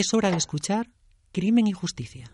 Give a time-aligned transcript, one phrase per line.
[0.00, 0.92] Es hora de escuchar
[1.32, 2.30] Crimen y Justicia.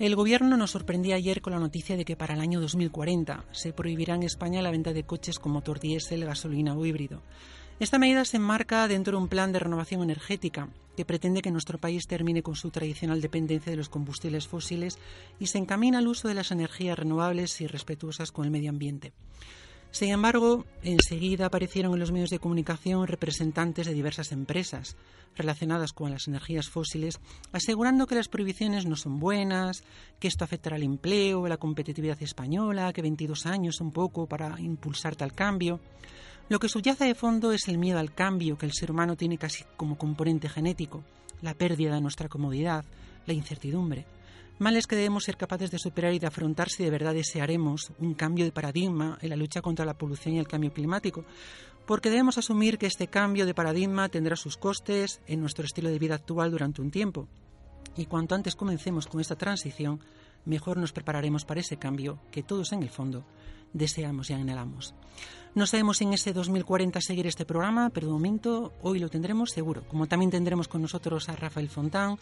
[0.00, 3.72] El Gobierno nos sorprendía ayer con la noticia de que para el año 2040 se
[3.72, 7.22] prohibirá en España la venta de coches con motor diésel, gasolina o híbrido.
[7.80, 11.78] Esta medida se enmarca dentro de un plan de renovación energética que pretende que nuestro
[11.78, 14.96] país termine con su tradicional dependencia de los combustibles fósiles
[15.40, 19.12] y se encamina al uso de las energías renovables y respetuosas con el medio ambiente.
[19.90, 24.96] Sin embargo, enseguida aparecieron en los medios de comunicación representantes de diversas empresas
[25.36, 27.20] relacionadas con las energías fósiles,
[27.52, 29.82] asegurando que las prohibiciones no son buenas,
[30.20, 35.16] que esto afectará al empleo, la competitividad española, que 22 años son poco para impulsar
[35.16, 35.80] tal cambio.
[36.50, 39.38] Lo que subyace de fondo es el miedo al cambio que el ser humano tiene
[39.38, 41.02] casi como componente genético,
[41.40, 42.84] la pérdida de nuestra comodidad,
[43.24, 44.06] la incertidumbre.
[44.58, 48.12] Males que debemos ser capaces de superar y de afrontar si de verdad desearemos un
[48.12, 51.24] cambio de paradigma en la lucha contra la polución y el cambio climático,
[51.86, 55.98] porque debemos asumir que este cambio de paradigma tendrá sus costes en nuestro estilo de
[55.98, 57.26] vida actual durante un tiempo.
[57.96, 60.00] Y cuanto antes comencemos con esta transición,
[60.44, 63.24] mejor nos prepararemos para ese cambio que todos en el fondo
[63.72, 64.94] deseamos y anhelamos.
[65.54, 69.84] No sabemos en ese 2040 seguir este programa, pero de momento hoy lo tendremos seguro,
[69.86, 72.18] como también tendremos con nosotros a Rafael Fontán,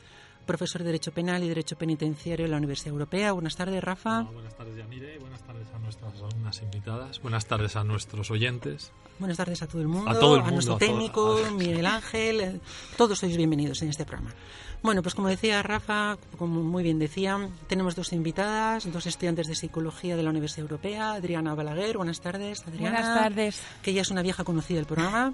[0.46, 3.32] profesor de Derecho Penal y Derecho Penitenciario en la Universidad Europea.
[3.32, 4.22] Buenas tardes, Rafa.
[4.22, 5.18] buenas tardes, Yamire.
[5.18, 7.20] Buenas tardes a nuestras alumnas invitadas.
[7.22, 8.92] Buenas tardes a nuestros oyentes.
[9.18, 10.10] Buenas tardes a todo el mundo.
[10.10, 12.60] A, todo el mundo, a nuestro técnico, Miguel Ángel.
[12.96, 14.34] Todos sois bienvenidos en este programa.
[14.82, 19.54] Bueno, pues como decía Rafa, como muy bien decía, tenemos dos invitadas, dos estudiantes de
[19.54, 22.98] psicología de la Universidad Europea, Adriana Balaguer, buenas tardes, Adriana.
[22.98, 23.62] Buenas tardes.
[23.80, 25.32] Que ella es una vieja conocida del programa,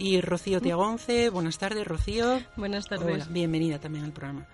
[0.00, 2.40] y Rocío Tiagonce, buenas tardes, Rocío.
[2.56, 3.30] Buenas tardes.
[3.30, 4.46] bienvenida también al programa.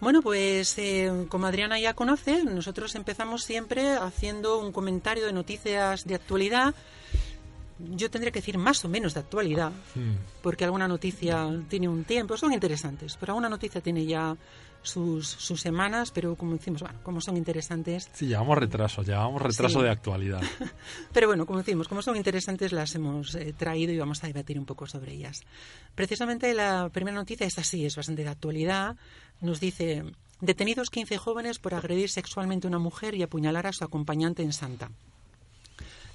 [0.00, 6.06] Bueno, pues eh, como Adriana ya conoce, nosotros empezamos siempre haciendo un comentario de noticias
[6.06, 6.74] de actualidad
[7.78, 10.14] yo tendría que decir más o menos de actualidad, hmm.
[10.42, 14.36] porque alguna noticia tiene un tiempo, son interesantes, pero alguna noticia tiene ya
[14.86, 18.08] sus, sus semanas, pero como decimos, bueno, como son interesantes.
[18.12, 20.40] Sí, llevamos retraso, llevamos retraso de actualidad.
[21.12, 24.58] pero bueno, como decimos, como son interesantes, las hemos eh, traído y vamos a debatir
[24.58, 25.42] un poco sobre ellas.
[25.94, 28.96] Precisamente la primera noticia, esta sí es bastante de actualidad,
[29.40, 30.04] nos dice.
[30.38, 34.52] Detenidos 15 jóvenes por agredir sexualmente a una mujer y apuñalar a su acompañante en
[34.52, 34.90] Santa.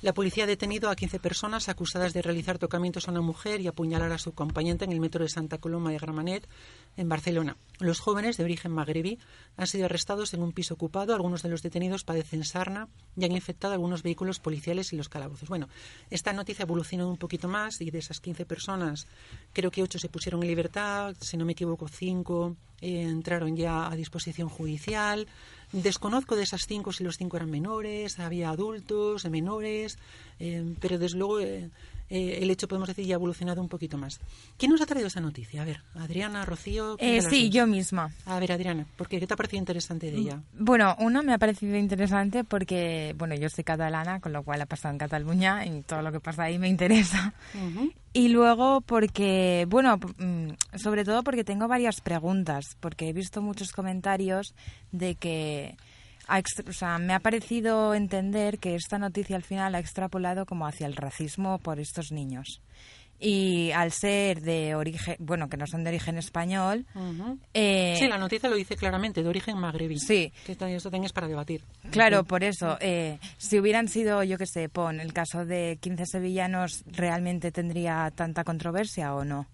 [0.01, 3.67] La policía ha detenido a 15 personas acusadas de realizar tocamientos a una mujer y
[3.67, 6.47] apuñalar a su acompañante en el metro de Santa Coloma de Gramanet,
[6.97, 7.55] en Barcelona.
[7.77, 9.19] Los jóvenes de origen magrebí
[9.57, 11.13] han sido arrestados en un piso ocupado.
[11.13, 15.49] Algunos de los detenidos padecen sarna y han infectado algunos vehículos policiales y los calabozos.
[15.49, 15.69] Bueno,
[16.09, 19.05] esta noticia evolucionó un poquito más y de esas 15 personas,
[19.53, 23.87] creo que 8 se pusieron en libertad, si no me equivoco, 5 eh, entraron ya
[23.87, 25.27] a disposición judicial.
[25.71, 29.97] Desconozco de esas cinco si los cinco eran menores, había adultos, menores,
[30.39, 31.69] eh, pero desde luego eh,
[32.11, 34.19] eh, el hecho, podemos decir, ya ha evolucionado un poquito más.
[34.57, 35.61] ¿Quién nos ha traído esa noticia?
[35.61, 36.97] A ver, Adriana, Rocío.
[36.99, 38.13] sí, yo misma.
[38.25, 39.25] A ver, Adriana, ¿por qué?
[39.25, 40.35] te ha parecido interesante de ella?
[40.35, 44.61] Mm, bueno, uno me ha parecido interesante porque, bueno, yo soy catalana, con lo cual
[44.61, 47.33] ha pasado en Cataluña y todo lo que pasa ahí me interesa.
[48.13, 53.71] Y luego porque, bueno, mm, sobre todo porque tengo varias preguntas, porque he visto muchos
[53.71, 54.53] comentarios
[54.91, 55.77] de que
[56.67, 60.87] o sea, me ha parecido entender que esta noticia al final ha extrapolado como hacia
[60.87, 62.61] el racismo por estos niños.
[63.23, 66.87] Y al ser de origen, bueno, que no son de origen español.
[67.53, 69.99] Eh, sí, la noticia lo dice claramente, de origen magrebí.
[69.99, 70.33] Sí.
[70.43, 71.63] Que esto tenés para debatir.
[71.91, 72.77] Claro, por eso.
[72.81, 78.11] Eh, si hubieran sido, yo qué sé, pon el caso de 15 sevillanos, ¿realmente tendría
[78.15, 79.45] tanta controversia o no?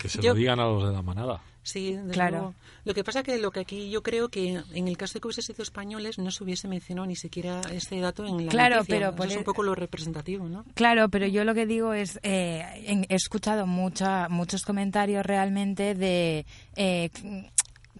[0.00, 1.40] Que se lo digan a los de la manada.
[1.62, 2.54] Sí, claro.
[2.84, 5.28] Lo que pasa que lo que aquí yo creo que en el caso de que
[5.28, 9.12] hubiese sido españoles no se hubiese mencionado ni siquiera este dato en la claro, noticia.
[9.12, 10.64] pero es un poco lo representativo, ¿no?
[10.74, 16.46] Claro, pero yo lo que digo es eh, he escuchado mucha, muchos comentarios realmente de
[16.74, 17.10] eh,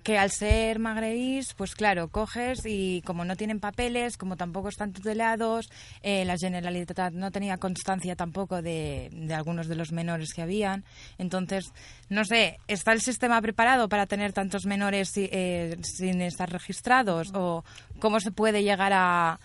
[0.02, 4.92] que al ser magrebís, pues claro, coges y como no tienen papeles, como tampoco están
[4.92, 5.70] tutelados,
[6.02, 10.84] eh, la Generalitat no tenía constancia tampoco de, de, algunos de los menores que habían.
[11.18, 11.72] Entonces,
[12.08, 17.30] no sé, ¿está el sistema preparado para tener tantos menores eh, sin estar registrados?
[17.34, 17.64] ¿O
[18.00, 19.38] cómo se puede llegar a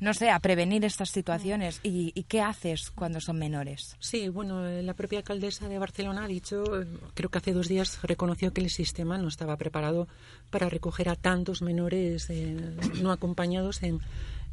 [0.00, 1.80] no sé, a prevenir estas situaciones.
[1.82, 3.96] ¿Y, qué haces cuando son menores?
[4.00, 7.68] Sí, bueno, eh, la propia alcaldesa de Barcelona ha dicho, eh, creo que hace dos
[7.68, 10.08] días reconoció que el sistema no estaba preparado
[10.50, 12.56] para recoger a tantos menores eh,
[13.00, 14.00] no acompañados en,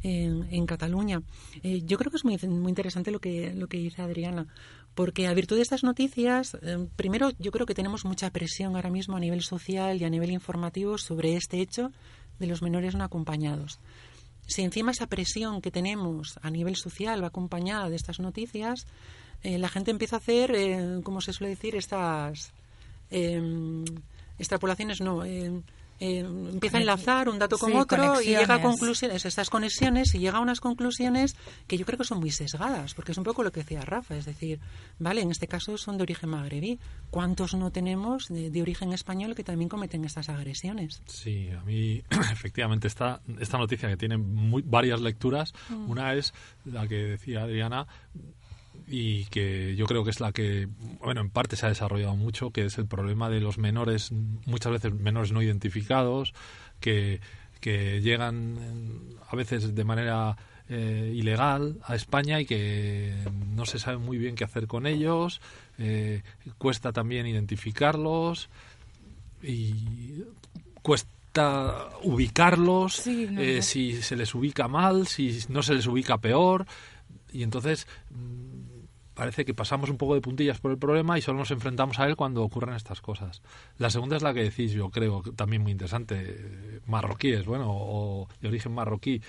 [0.02, 1.22] en, Cataluña.
[1.62, 4.46] yo creo que es muy, muy interesante lo que, lo que dice Adriana,
[4.94, 6.58] Porque a virtud de estas noticias,
[6.94, 10.30] primero yo creo que tenemos mucha presión ahora mismo a nivel social y a nivel
[10.30, 11.90] informativo sobre este hecho
[12.38, 13.80] de los menores no acompañados.
[14.46, 18.86] Si encima esa presión que tenemos a nivel social va acompañada de estas noticias,
[19.42, 22.52] eh, la gente empieza a hacer, eh, como se suele decir, estas
[23.10, 23.84] em,
[24.38, 25.62] extrapolaciones, no, em,
[26.00, 30.18] eh, empieza a enlazar un dato con otro y llega a conclusiones, estas conexiones y
[30.18, 31.36] llega a unas conclusiones
[31.66, 34.16] que yo creo que son muy sesgadas, porque es un poco lo que decía Rafa,
[34.16, 34.60] es decir,
[34.98, 36.78] vale, en este caso son de origen magrebí,
[37.10, 41.02] ¿cuántos no tenemos de, origen español que también cometen estas agresiones?
[41.06, 42.02] Sí, a mí
[42.32, 45.90] efectivamente esta, esta noticia que tiene muy, varias lecturas, mm.
[45.90, 47.86] una es la que decía Adriana,
[48.86, 50.68] y que yo creo que es la que,
[51.00, 54.12] bueno, en parte se ha desarrollado mucho, que es el problema de los menores,
[54.46, 56.34] muchas veces menores no identificados,
[56.80, 57.20] que,
[57.60, 58.58] que llegan
[59.28, 60.36] a veces de manera
[60.68, 63.14] eh, ilegal a España y que
[63.54, 65.40] no se sabe muy bien qué hacer con ellos,
[65.78, 66.22] eh,
[66.56, 68.48] cuesta también identificarlos
[69.42, 70.24] y
[70.80, 76.66] cuesta ubicarlos, eh, si se les ubica mal, si no se les ubica peor.
[77.32, 77.86] Y entonces
[79.14, 82.06] parece que pasamos un poco de puntillas por el problema y solo nos enfrentamos a
[82.06, 83.42] él cuando ocurren estas cosas.
[83.78, 88.48] La segunda es la que decís, yo creo, también muy interesante, marroquíes, bueno, o de
[88.48, 89.22] origen marroquí.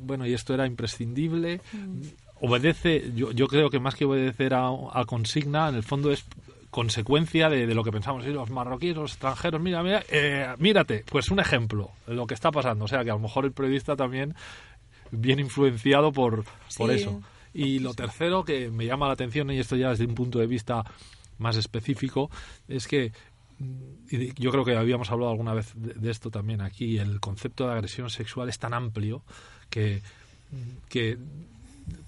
[0.00, 1.60] Bueno, y esto era imprescindible.
[1.72, 2.00] Mm.
[2.40, 6.24] Obedece, yo, yo creo que más que obedecer a, consigna, en el fondo es
[6.70, 8.26] consecuencia de, lo que pensamos.
[8.26, 12.34] Y los marroquíes, los extranjeros, mira, mira, eh, mírate, pues un ejemplo de lo que
[12.34, 12.84] está pasando.
[12.84, 14.34] O sea, que a lo mejor el periodista también
[15.12, 16.44] viene influenciado por,
[16.76, 17.22] por eso.
[17.54, 20.46] Y lo tercero que me llama la atención, y esto ya desde un punto de
[20.46, 20.84] vista
[21.38, 22.30] más específico,
[22.68, 23.12] es que
[24.10, 27.72] y yo creo que habíamos hablado alguna vez de, esto también aquí, el concepto de
[27.72, 29.22] agresión sexual es tan amplio
[29.70, 30.02] que,
[30.88, 31.18] que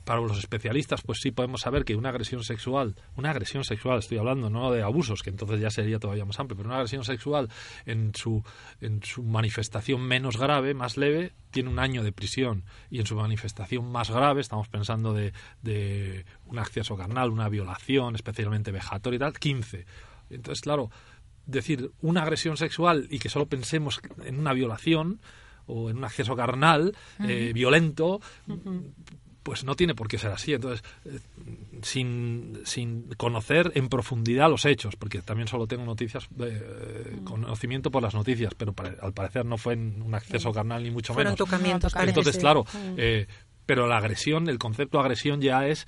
[0.05, 4.19] para los especialistas, pues sí podemos saber que una agresión sexual, una agresión sexual, estoy
[4.19, 7.49] hablando no de abusos, que entonces ya sería todavía más amplio, pero una agresión sexual
[7.84, 8.43] en su,
[8.81, 12.64] en su manifestación menos grave, más leve, tiene un año de prisión.
[12.90, 15.32] Y en su manifestación más grave, estamos pensando de,
[15.62, 19.87] de un acceso carnal, una violación, especialmente vejatoria y tal, 15.
[20.31, 20.90] Entonces, claro,
[21.46, 25.20] decir una agresión sexual y que solo pensemos en una violación
[25.67, 28.20] o en un acceso carnal eh, violento,
[29.46, 30.54] pues no tiene por qué ser así.
[30.54, 31.20] Entonces, eh,
[31.81, 38.02] sin, sin, conocer en profundidad los hechos, porque también solo tengo noticias, eh, conocimiento por
[38.02, 41.38] las noticias, pero al parecer no fue en un acceso carnal ni mucho menos.
[42.08, 42.94] Entonces, claro, mm.
[42.96, 43.28] eh,
[43.66, 45.87] pero la agresión, el concepto de agresión ya es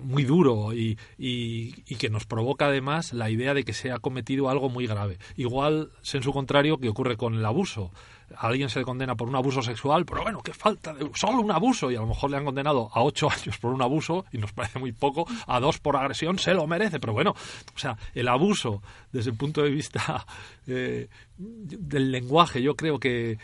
[0.00, 3.98] muy duro y, y, y, que nos provoca además la idea de que se ha
[3.98, 5.18] cometido algo muy grave.
[5.34, 7.90] Igual, en su contrario, que ocurre con el abuso
[8.36, 11.50] alguien se le condena por un abuso sexual, pero bueno, qué falta de solo un
[11.50, 14.38] abuso y a lo mejor le han condenado a ocho años por un abuso y
[14.38, 17.96] nos parece muy poco, a dos por agresión se lo merece, pero bueno, o sea,
[18.14, 18.82] el abuso
[19.12, 20.26] desde el punto de vista
[20.66, 23.38] eh, del lenguaje yo creo que,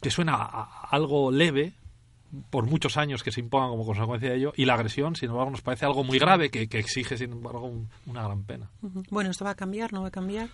[0.00, 1.74] que suena a algo leve,
[2.50, 5.50] por muchos años que se impongan como consecuencia de ello y la agresión, sin embargo,
[5.50, 7.72] nos parece algo muy grave que, exige, sin embargo,
[8.06, 8.70] una gran pena.
[9.10, 9.92] Bueno, ¿esto va a cambiar?
[9.92, 10.48] ¿No va a cambiar?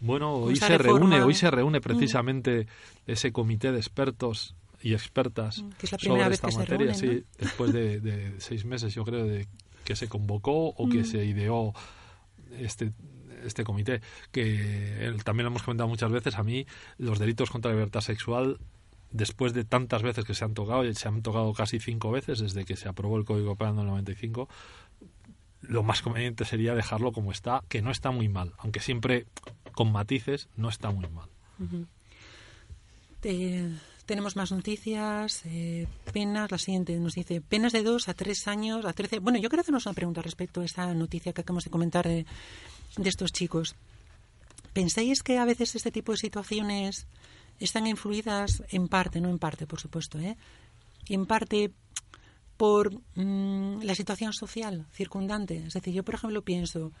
[0.00, 2.66] Bueno, hoy se reúne, hoy se reúne precisamente
[3.06, 8.34] ese comité de expertos y expertas que es la sobre esta materia, sí, después de,
[8.38, 9.46] seis meses, yo creo, de
[9.84, 11.72] que se convocó o que se ideó
[12.58, 12.92] este
[13.44, 14.00] este comité,
[14.32, 16.66] que también lo hemos comentado muchas veces, a mí
[16.98, 18.58] los delitos contra la libertad sexual
[19.10, 22.40] después de tantas veces que se han tocado, y se han tocado casi cinco veces
[22.40, 24.48] desde que se aprobó el Código Penal en el 95,
[25.68, 29.26] lo más conveniente sería dejarlo como está, que no está muy mal, aunque siempre
[29.72, 31.28] con matices, no está muy mal.
[34.06, 38.84] tenemos más noticias, eh, penas, la siguiente nos dice, penas de dos a tres años,
[38.84, 39.18] a trece...
[39.18, 42.24] Bueno, yo quiero hacernos una pregunta respecto a esta noticia que acabamos de comentar de,
[42.96, 43.74] de estos chicos.
[44.72, 47.06] ¿Pensáis que a veces este tipo de situaciones
[47.58, 50.36] están influidas en parte, no en parte, por supuesto, ¿eh?
[51.08, 51.72] en parte
[52.56, 55.64] por mm, la situación social circundante.
[55.66, 56.92] Es decir, yo, por ejemplo, pienso,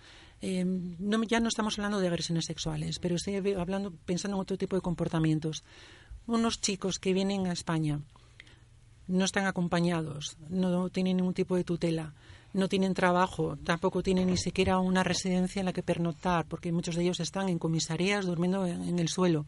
[0.42, 4.76] no, ya no estamos hablando de agresiones sexuales, pero estoy hablando, pensando en otro tipo
[4.76, 5.64] de comportamientos.
[6.26, 8.00] Unos chicos que vienen a España
[9.06, 12.14] no están acompañados, no tienen ningún tipo de tutela,
[12.52, 16.96] no tienen trabajo, tampoco tienen ni siquiera una residencia en la que pernoctar, porque muchos
[16.96, 19.46] de ellos están en comisarías durmiendo en el suelo.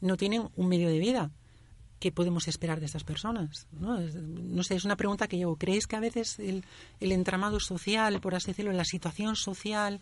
[0.00, 1.30] No tienen un medio de vida
[2.04, 3.66] ¿qué podemos esperar de estas personas?
[3.72, 3.98] ¿no?
[3.98, 5.56] no sé, es una pregunta que yo.
[5.56, 6.62] ¿Creéis que a veces el,
[7.00, 10.00] entramado social, por así decirlo, la situación social,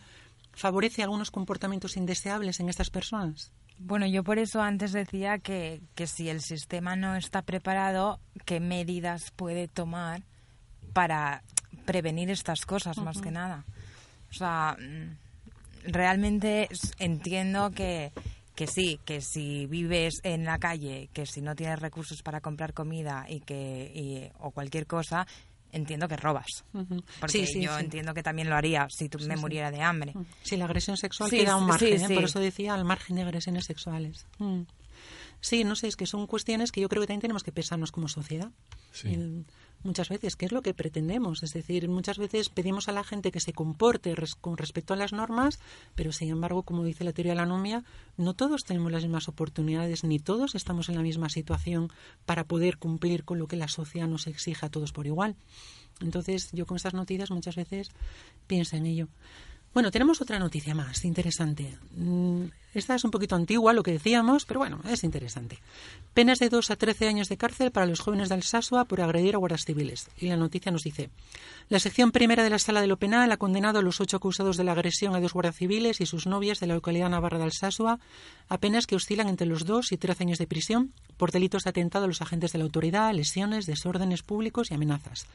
[0.51, 3.53] favorece algunos comportamientos indeseables en estas personas?
[3.79, 8.59] Bueno, yo por eso antes decía que, que si el sistema no está preparado, ¿qué
[8.59, 10.23] medidas puede tomar
[10.91, 11.41] para
[11.85, 13.63] prevenir estas cosas, más que nada.
[14.29, 16.67] O sea, mm, realmente
[16.99, 18.11] entiendo que,
[18.55, 22.73] que sí, que si vives en la calle, que si no tienes recursos para comprar
[22.73, 25.25] comida y que o cualquier cosa,
[25.71, 26.63] entiendo que robas.
[27.19, 30.13] Porque yo entiendo que también lo haría si tú me muriera de hambre.
[30.43, 32.15] Sí, la agresión sexual queda un margen, ¿eh?
[32.15, 34.25] por eso decía al margen de agresiones sexuales.
[34.37, 34.61] Mm.
[35.41, 37.91] Sí, no sé, es que son cuestiones que yo creo que también tenemos que pensarnos
[37.91, 38.51] como sociedad.
[39.83, 41.43] Muchas veces, ¿qué es lo que pretendemos?
[41.43, 45.13] Es decir, muchas veces pedimos a la gente que se comporte con respecto a las
[45.13, 45.59] normas,
[45.95, 47.83] pero sin embargo, como dice la teoría de la anomia,
[48.17, 51.91] no todos tenemos las mismas oportunidades, ni todos estamos en la misma situación
[52.25, 55.35] para poder cumplir con lo que la sociedad nos exige a todos por igual.
[56.01, 57.89] Entonces, yo con estas noticias muchas veces
[58.47, 59.07] pienso en ello.
[59.73, 61.77] Bueno, tenemos otra noticia más interesante.
[62.73, 65.59] Esta es un poquito antigua, lo que decíamos, pero bueno, es interesante.
[66.13, 69.35] Penas de 2 a 13 años de cárcel para los jóvenes de Alsasua por agredir
[69.35, 70.09] a guardias civiles.
[70.17, 71.09] Y la noticia nos dice:
[71.69, 74.57] La sección primera de la Sala de lo Penal ha condenado a los ocho acusados
[74.57, 77.45] de la agresión a dos guardias civiles y sus novias de la localidad navarra de
[77.45, 77.99] Alsasua
[78.49, 81.69] a penas que oscilan entre los 2 y 13 años de prisión por delitos de
[81.69, 85.27] atentado a los agentes de la autoridad, lesiones, desórdenes públicos y amenazas.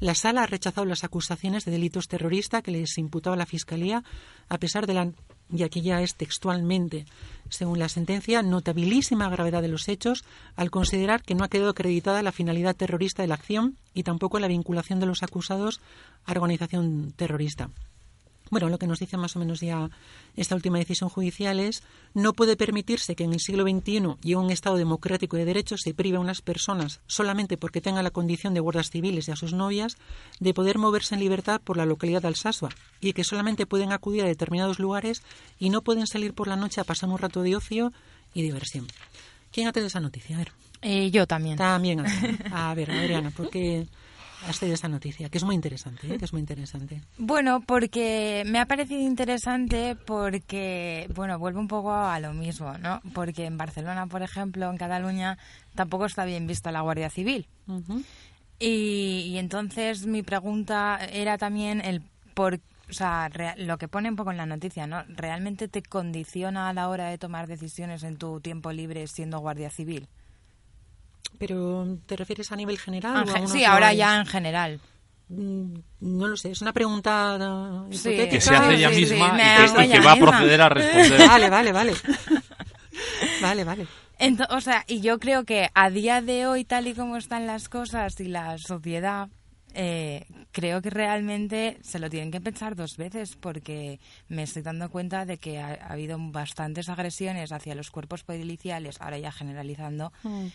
[0.00, 4.04] La Sala ha rechazado las acusaciones de delitos terroristas que les imputaba la Fiscalía,
[4.48, 5.12] a pesar de la
[5.54, 7.06] y aquí ya es textualmente,
[7.48, 10.24] según la sentencia, notabilísima gravedad de los hechos
[10.56, 14.40] al considerar que no ha quedado acreditada la finalidad terrorista de la acción y tampoco
[14.40, 15.80] la vinculación de los acusados
[16.26, 17.70] a organización terrorista
[18.50, 19.90] bueno, lo que nos dice más o menos ya
[20.36, 21.82] esta última decisión judicial es
[22.12, 25.80] no puede permitirse que en el siglo XXI y en un Estado democrático de derechos
[25.82, 29.36] se prive a unas personas solamente porque tengan la condición de guardas civiles y a
[29.36, 29.96] sus novias
[30.40, 32.70] de poder moverse en libertad por la localidad de Alsasua
[33.00, 35.22] y que solamente pueden acudir a determinados lugares
[35.58, 37.92] y no pueden salir por la noche a pasar un rato de ocio
[38.34, 38.86] y diversión.
[39.52, 40.36] ¿Quién ha tenido esa noticia?
[40.36, 40.52] A ver.
[40.82, 41.56] Eh, yo también.
[41.56, 42.04] También.
[42.52, 43.86] A ver, Adriana, porque
[44.48, 46.18] has tenido esta noticia, que es muy interesante, ¿eh?
[46.18, 47.00] que es muy interesante.
[47.18, 53.00] Bueno, porque me ha parecido interesante porque, bueno, vuelve un poco a lo mismo, ¿no?
[53.12, 55.38] Porque en Barcelona, por ejemplo, en Cataluña,
[55.74, 57.46] tampoco está bien vista la Guardia Civil.
[58.58, 62.02] y, entonces mi pregunta era también el
[62.34, 62.60] por
[62.90, 65.04] o sea, lo que pone un poco en la noticia, ¿no?
[65.08, 69.70] ¿Realmente te condiciona a la hora de tomar decisiones en tu tiempo libre siendo guardia
[69.70, 70.06] civil?
[71.38, 73.28] Pero ¿te refieres a nivel general?
[73.28, 74.80] o sí, ahora ya en general.
[75.28, 79.36] Mm, no lo sé, es una pregunta que se hace ella misma
[79.84, 81.28] y, que, va a proceder a responder.
[81.28, 81.94] Vale, vale, vale.
[83.42, 83.86] vale, vale.
[84.50, 87.68] o sea, y yo creo que a día de hoy, tal y como están las
[87.68, 89.28] cosas y la sociedad,
[89.72, 93.98] eh, creo que realmente se lo tienen que pensar dos veces porque
[94.28, 99.18] me estoy dando cuenta de que ha, habido bastantes agresiones hacia los cuerpos policiales, ahora
[99.18, 100.48] ya generalizando, mm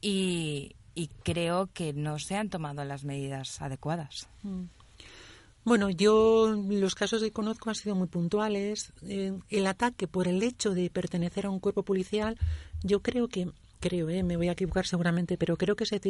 [0.00, 0.74] y,
[1.22, 4.28] creo que no se han tomado las medidas adecuadas.
[4.42, 4.64] Mm.
[5.64, 8.92] Bueno, yo los casos que conozco han sido muy puntuales.
[9.02, 12.38] Eh, el ataque por el hecho de pertenecer a un cuerpo policial,
[12.82, 14.22] yo creo que creo, ¿eh?
[14.22, 16.00] me voy a equivocar seguramente, pero creo que se,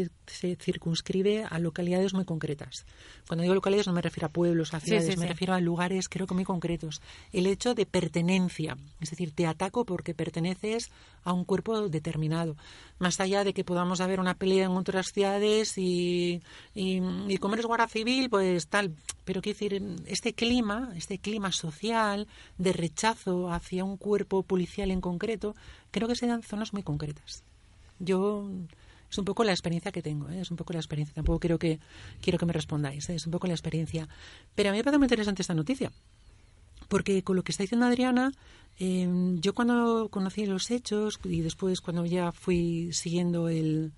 [0.56, 2.84] circunscribe a localidades muy concretas.
[3.26, 6.26] Cuando digo localidades no me refiero a pueblos, a ciudades, me refiero a lugares creo
[6.26, 7.00] que muy concretos.
[7.32, 10.90] El hecho de pertenencia, es decir, te ataco porque perteneces
[11.24, 12.56] a un cuerpo determinado.
[12.98, 16.42] Más allá de que podamos haber una pelea en otras ciudades y,
[16.74, 18.94] y, y como eres guardia civil, pues tal.
[19.24, 25.00] Pero quiero decir, este clima, este clima social de rechazo hacia un cuerpo policial en
[25.00, 25.54] concreto,
[25.90, 27.44] creo que se dan zonas muy concretas.
[27.98, 28.48] Yo
[29.10, 30.40] es un poco la experiencia que tengo, ¿eh?
[30.40, 31.14] es un poco la experiencia.
[31.14, 31.80] Tampoco quiero que
[32.20, 33.14] quiero que me respondáis, ¿eh?
[33.14, 34.08] es un poco la experiencia.
[34.54, 35.90] Pero a mí me parece muy interesante esta noticia,
[36.88, 38.32] porque con lo que está diciendo Adriana,
[38.78, 43.92] em, yo cuando conocí los hechos y después cuando ya fui siguiendo el,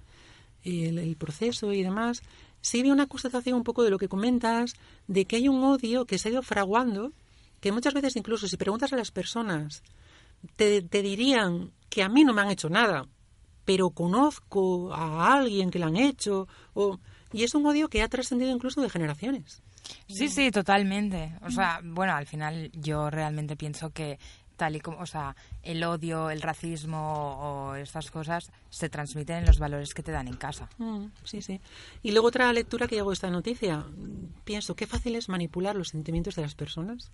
[0.62, 2.22] el, proceso y demás,
[2.60, 4.74] sí vi una constatación un poco de lo que comentas,
[5.08, 7.12] de que hay un odio que se ha ido fraguando,
[7.60, 9.82] que muchas veces incluso si preguntas a las personas,
[10.56, 13.06] te, te dirían que a mí no me han hecho nada,
[13.70, 16.48] pero conozco a alguien que lo han hecho.
[16.74, 16.98] O,
[17.32, 19.62] y es un odio que ha trascendido incluso de generaciones.
[20.08, 21.36] Sí, sí, totalmente.
[21.42, 24.18] O sea, bueno, al final yo realmente pienso que
[24.56, 29.46] tal y como, o sea, el odio, el racismo o estas cosas se transmiten en
[29.46, 30.68] los valores que te dan en casa.
[30.78, 31.60] Mm, sí, sí.
[32.02, 33.86] Y luego otra lectura que hago esta noticia.
[34.42, 37.12] Pienso qué fácil es manipular los sentimientos de las personas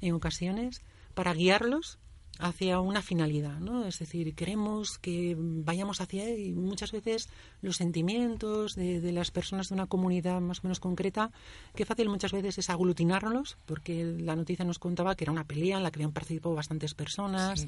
[0.00, 0.82] en ocasiones
[1.14, 1.98] para guiarlos
[2.38, 3.86] hacia una finalidad, ¿no?
[3.86, 7.28] Es decir, queremos que vayamos hacia y muchas veces
[7.62, 11.30] los sentimientos de, las personas de una comunidad más o menos concreta,
[11.74, 15.78] qué fácil muchas veces es aglutinarlos, porque la noticia nos contaba que era una pelea
[15.78, 17.66] en la que habían participado bastantes personas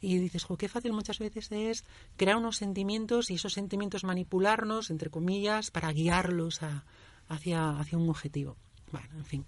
[0.00, 1.84] y dices, jo, qué fácil muchas veces es
[2.16, 6.60] crear unos sentimientos y esos sentimientos manipularnos, entre comillas, para guiarlos
[7.28, 8.56] hacia, hacia un objetivo.
[8.92, 9.46] Bueno, en fin.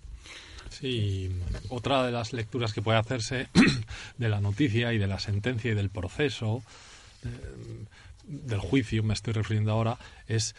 [0.78, 1.30] Sí,
[1.71, 3.49] otra de las lecturas que puede hacerse
[4.18, 6.62] de la noticia y de la sentencia y del proceso,
[7.25, 7.87] eh,
[8.25, 10.54] del juicio, me estoy refiriendo ahora, es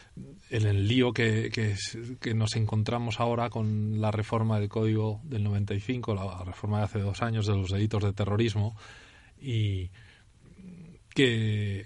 [0.50, 1.76] el, el lío que, que,
[2.20, 7.00] que, nos encontramos ahora con la reforma del Código del 95, la reforma de hace
[7.00, 8.76] dos años de los delitos de terrorismo,
[9.40, 9.92] y
[11.14, 11.86] que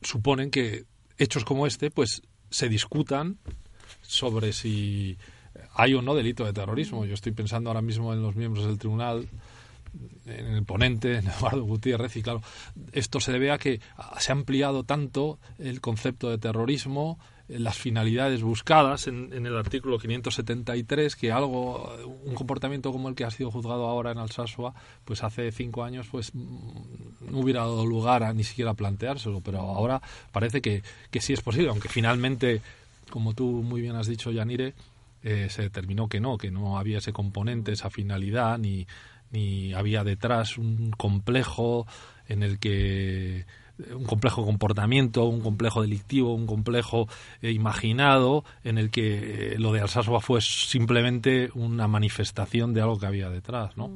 [0.00, 0.84] suponen que
[1.18, 3.36] hechos como este pues se discutan
[4.00, 5.18] sobre si
[5.74, 7.04] hay o no delito de terrorismo.
[7.04, 9.28] Yo estoy pensando ahora mismo en los miembros del tribunal,
[10.26, 12.42] en el ponente, en Eduardo Gutiérrez, y claro,
[12.92, 13.80] esto se debe a que
[14.18, 19.98] se ha ampliado tanto el concepto de terrorismo, las finalidades buscadas en, en, el artículo
[19.98, 21.94] 573 que algo
[22.24, 26.08] un comportamiento como el que ha sido juzgado ahora en Alsasua pues hace cinco años
[26.10, 30.82] pues no hubiera dado lugar a ni siquiera planteárselo pero ahora parece que,
[31.12, 32.62] que sí es posible aunque finalmente
[33.10, 34.74] como tú muy bien has dicho Yanire
[35.26, 38.86] eh, se determinó que no que no había ese componente esa finalidad ni
[39.32, 41.84] ni había detrás un complejo
[42.28, 43.44] en el que
[43.94, 47.08] un complejo comportamiento, un complejo delictivo, un complejo
[47.42, 52.98] eh, imaginado en el que eh, lo de Alsasua fue simplemente una manifestación de algo
[52.98, 53.92] que había detrás, ¿no?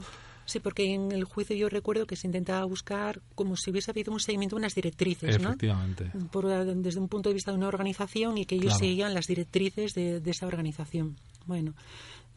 [0.50, 4.12] Sí, porque en el juicio yo recuerdo que se intentaba buscar como si hubiese habido
[4.12, 6.11] un seguimiento de unas directrices, Efectivamente.
[6.12, 6.26] ¿no?
[6.26, 8.78] Por, desde un punto de vista de una organización y que ellos claro.
[8.80, 11.14] seguían las directrices de, de, esa organización.
[11.47, 11.75] Bueno,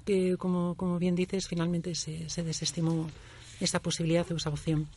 [0.05, 3.09] que como, como bien dices, finalmente se, se desestimó
[3.59, 4.87] esa posibilidad de esa opción.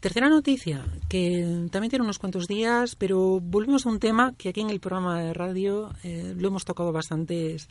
[0.00, 4.62] Tercera noticia, que también tiene unos cuantos días, pero volvemos a un tema que aquí
[4.62, 7.68] en el programa de radio eh, lo hemos tocado bastantes,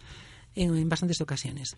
[0.54, 1.78] en, en, bastantes ocasiones.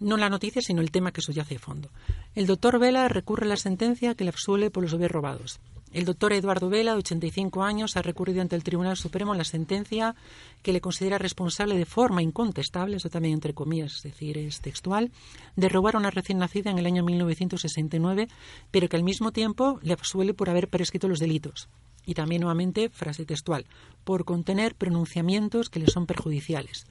[0.00, 1.90] No la noticia, sino el tema que subyace de fondo.
[2.34, 5.60] El doctor Vela recurre a la sentencia que le absuelve por los bebés robados.
[5.92, 10.14] El doctor Eduardo Vela, de 85 años, ha recurrido ante el Tribunal Supremo la sentencia
[10.62, 15.10] que le considera responsable de forma incontestable, eso también entre comillas, es decir, es textual,
[15.56, 18.28] de robar a una recién nacida en el año 1969,
[18.70, 21.68] pero que al mismo tiempo le absuelve por haber prescrito los delitos.
[22.08, 23.66] Y también, nuevamente, frase textual,
[24.02, 26.86] por contener pronunciamientos que le son perjudiciales.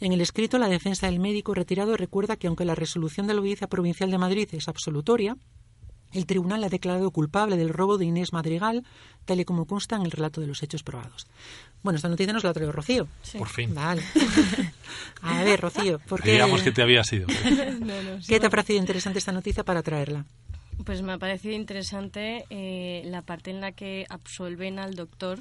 [0.00, 3.40] En el escrito, la defensa del médico retirado recuerda que aunque la resolución de la
[3.40, 5.36] Audiencia Provincial de Madrid es absolutoria,
[6.10, 8.82] el tribunal ha declarado culpable del robo de Inés Madrigal,
[9.26, 11.26] tal y como consta en el relato de los hechos probados.
[11.82, 13.08] Bueno, esta noticia nos la trae Rocío.
[13.20, 13.36] Sí.
[13.36, 13.74] Por fin.
[13.74, 14.02] Vale.
[15.20, 16.32] A ver, Rocío, ¿por qué?
[16.32, 17.26] Digamos que te había sido.
[17.80, 20.24] no, no, ¿Qué te ha parecido interesante esta noticia para traerla?
[20.84, 25.40] Pues me ha parecido interesante eh, la parte en la que absuelven al doctor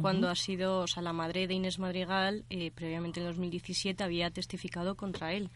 [0.00, 0.32] cuando uh -huh.
[0.32, 4.94] ha sido, o sea, la madre de Inés Madrigal, eh, previamente en 2017, había testificado
[4.96, 5.50] contra él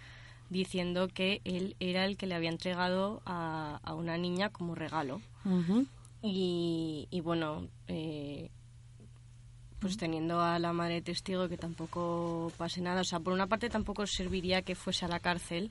[0.51, 5.21] diciendo que él era el que le había entregado a, a una niña como regalo.
[5.45, 5.87] Uh -huh.
[6.23, 8.51] y, y, bueno, eh,
[9.81, 13.01] pues teniendo a la madre testigo que tampoco pase nada.
[13.01, 15.71] O sea, por una parte tampoco serviría que fuese a la cárcel,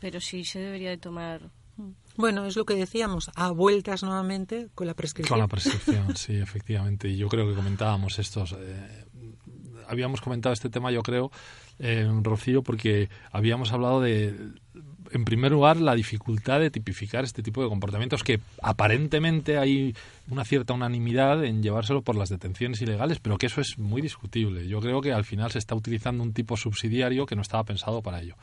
[0.00, 1.50] pero sí se debería de tomar
[2.16, 5.38] bueno, es lo que decíamos, a vueltas nuevamente con la prescripción.
[5.38, 7.08] Con la prescripción, sí, efectivamente.
[7.08, 8.52] Y yo creo que comentábamos estos.
[8.58, 9.04] Eh,
[9.86, 11.30] habíamos comentado este tema, yo creo,
[11.78, 14.34] eh, Rocío, porque habíamos hablado de,
[15.12, 19.94] en primer lugar, la dificultad de tipificar este tipo de comportamientos que aparentemente hay
[20.28, 24.66] una cierta unanimidad en llevárselo por las detenciones ilegales, pero que eso es muy discutible.
[24.68, 28.02] Yo creo que al final se está utilizando un tipo subsidiario que no estaba pensado
[28.02, 28.36] para ello.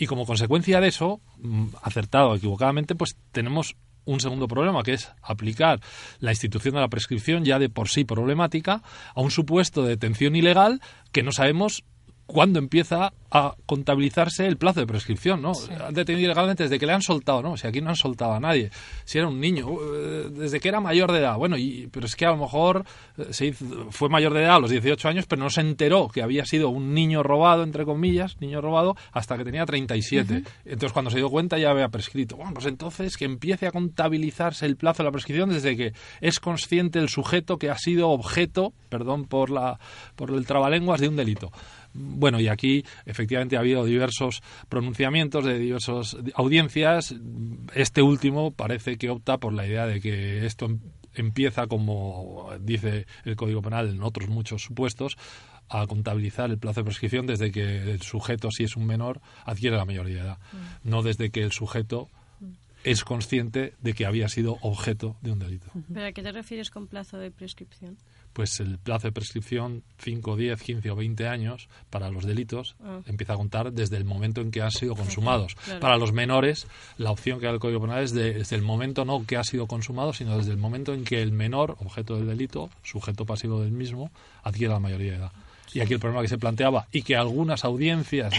[0.00, 4.94] Y como consecuencia de eso, mm, acertado o equivocadamente, pues tenemos un segundo problema, que
[4.94, 5.80] es aplicar
[6.20, 8.82] la institución de la prescripción ya de por sí problemática
[9.14, 10.80] a un supuesto de detención ilegal
[11.10, 11.84] que no sabemos
[12.28, 15.54] cuándo empieza a contabilizarse el plazo de prescripción, ¿no?
[15.54, 15.70] Sí.
[15.72, 17.56] Han detenido ilegalmente desde que le han soltado, ¿no?
[17.56, 18.70] Si aquí no han soltado a nadie.
[19.04, 21.36] Si era un niño, uh, desde que era mayor de edad.
[21.36, 22.84] Bueno, y, pero es que a lo mejor
[23.16, 26.08] eh, se hizo, fue mayor de edad a los 18 años, pero no se enteró
[26.08, 30.32] que había sido un niño robado, entre comillas, niño robado, hasta que tenía 37.
[30.32, 30.48] Uh -huh.
[30.66, 32.36] Entonces, cuando se dio cuenta ya había prescrito.
[32.36, 36.40] Bueno, pues entonces que empiece a contabilizarse el plazo de la prescripción desde que es
[36.40, 39.78] consciente el sujeto que ha sido objeto, perdón por, la,
[40.14, 41.50] por el trabalenguas, de un delito.
[41.98, 47.14] Bueno, y aquí efectivamente ha habido diversos pronunciamientos de diversas audiencias.
[47.74, 50.68] Este último parece que opta por la idea de que esto
[51.14, 55.16] empieza, como dice el Código Penal en otros muchos supuestos,
[55.68, 59.76] a contabilizar el plazo de prescripción desde que el sujeto, si es un menor, adquiere
[59.76, 60.88] la mayoría de edad, mm.
[60.88, 62.08] no desde que el sujeto
[62.84, 65.66] es consciente de que había sido objeto de un delito.
[65.92, 67.98] ¿Pero a qué te refieres con plazo de prescripción?
[68.38, 73.00] Pues el plazo de prescripción, 5, 10, 15 o 20 años para los delitos, ah.
[73.04, 75.56] empieza a contar desde el momento en que han sido consumados.
[75.56, 75.80] Claro.
[75.80, 79.04] Para los menores, la opción que da el Código Penal es de, desde el momento
[79.04, 82.28] no que ha sido consumado, sino desde el momento en que el menor, objeto del
[82.28, 84.12] delito, sujeto pasivo del mismo,
[84.44, 85.32] adquiere la mayoría de edad.
[85.74, 88.32] Y aquí el problema que se planteaba y que algunas audiencias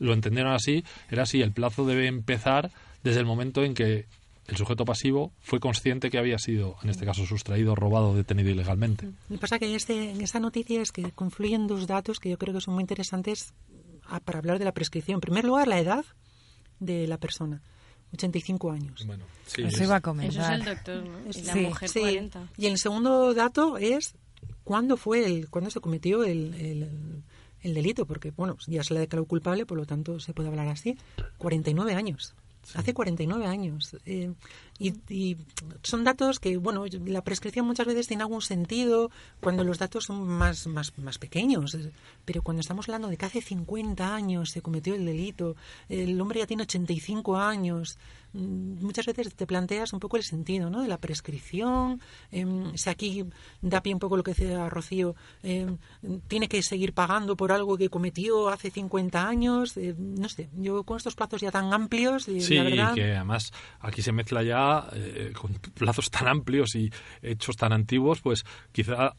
[0.00, 2.72] lo entendieron así era si el plazo debe empezar
[3.04, 4.06] desde el momento en que
[4.48, 9.06] el sujeto pasivo fue consciente que había sido, en este caso, sustraído, robado, detenido ilegalmente.
[9.28, 12.38] Lo que pasa que este, en esta noticia es que confluyen dos datos que yo
[12.38, 13.52] creo que son muy interesantes
[14.06, 15.16] ah, para hablar de la prescripción.
[15.16, 16.04] En primer lugar, la edad
[16.80, 17.60] de la persona.
[18.14, 19.04] 85 años.
[19.06, 20.52] Bueno, sí, Eso es- iba a Eso es comentar.
[20.54, 21.18] el doctor, ¿no?
[21.30, 21.60] Y la Sí.
[21.60, 22.00] mujer Sí.
[22.00, 22.48] 40.
[22.56, 24.14] Y el segundo dato es
[24.64, 27.22] cuándo fue el, cuándo se cometió el, el-
[27.60, 30.48] el delito, porque bueno, ya se le ha declarado culpable, por lo tanto se puede
[30.48, 30.96] hablar así.
[31.36, 32.34] 49 años.
[32.74, 33.96] Hace 49 años.
[34.04, 34.32] Eh,
[34.78, 35.36] y, y
[35.82, 40.26] son datos que, bueno, la prescripción muchas veces tiene algún sentido cuando los datos son
[40.26, 41.74] más, más, más pequeños.
[41.74, 41.92] Eh,
[42.24, 45.56] Pero cuando estamos hablando de que hace 50 años se cometió el delito,
[45.88, 47.98] el hombre ya tiene 85 años,
[48.32, 50.82] muchas veces te planteas un poco el sentido ¿no?
[50.82, 52.00] de la prescripción.
[52.30, 53.24] em, si aquí
[53.62, 55.78] da pie un poco lo que decía Rocío, em,
[56.28, 59.76] tiene que seguir pagando por algo que cometió hace 50 años.
[59.76, 62.94] eh, no sé, yo con estos plazos ya tan amplios, y Sí, la verdad.
[62.94, 66.90] que además aquí se mezcla ya eh, con plazos tan amplios y
[67.22, 69.14] hechos tan antiguos, pues quizá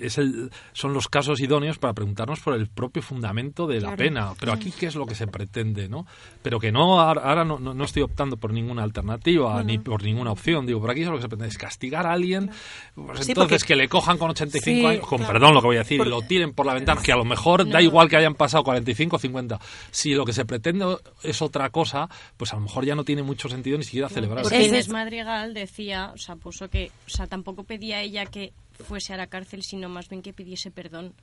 [0.00, 3.96] es el, son los casos idóneos para preguntarnos por el propio fundamento de la Claro.
[3.96, 4.32] pena.
[4.38, 5.88] Pero aquí, ¿qué es lo que se pretende?
[5.88, 6.06] ¿no?
[6.42, 10.02] Pero que no, ahora ahora no, no, no estoy optando por ninguna alternativa ni por
[10.02, 10.66] ninguna opción.
[10.66, 12.50] Digo, por aquí es lo que se pretende es castigar a alguien,
[12.94, 15.32] pues Sí, entonces porque- que le cojan con 85 Sí, años, con claro.
[15.32, 17.16] perdón lo que voy a decir, Por- y lo tiren por la ventana, que a
[17.16, 19.58] lo mejor da igual que hayan pasado 45 o 50.
[19.90, 23.22] Si lo que se pretende es otra cosa, pues a lo mejor ya no tiene
[23.22, 24.42] mucho sentido ni siquiera celebrar.
[24.42, 28.52] Porque Inés es- Madrigal decía, o sea, puso que, o sea, tampoco pedía ella que
[28.78, 31.14] fuese a la cárcel, sino más bien que pidiese perdón.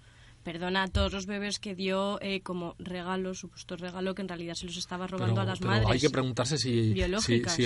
[0.44, 4.56] Perdona a todos los bebés que dio eh, como regalo, supuesto regalo, que en realidad
[4.56, 5.90] se los estaba robando Pero- a las pero madres.
[5.92, 7.12] hay que preguntarse si, si, el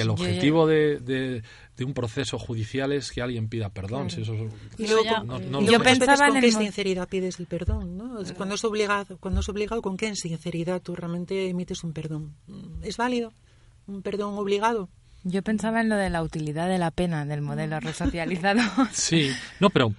[0.08, 1.42] Yo- objetivo de, de-
[1.78, 4.10] de un proceso judicial es que alguien pida perdón.
[4.10, 4.34] Si eso,
[4.78, 7.46] Y Eso luego, ya- con- no- no Yo pensaba con en qué sinceridad pides el
[7.46, 8.20] perdón, ¿no?
[8.20, 12.36] Es Cuando es obligado, cuando es obligado, ¿con qué sinceridad tú realmente emites un perdón?
[12.82, 13.32] ¿Es válido?
[13.88, 14.90] ¿Un perdón obligado?
[15.28, 18.62] Yo pensaba en lo de la utilidad de la pena del modelo resocializado.
[18.94, 19.94] Sí, no, pero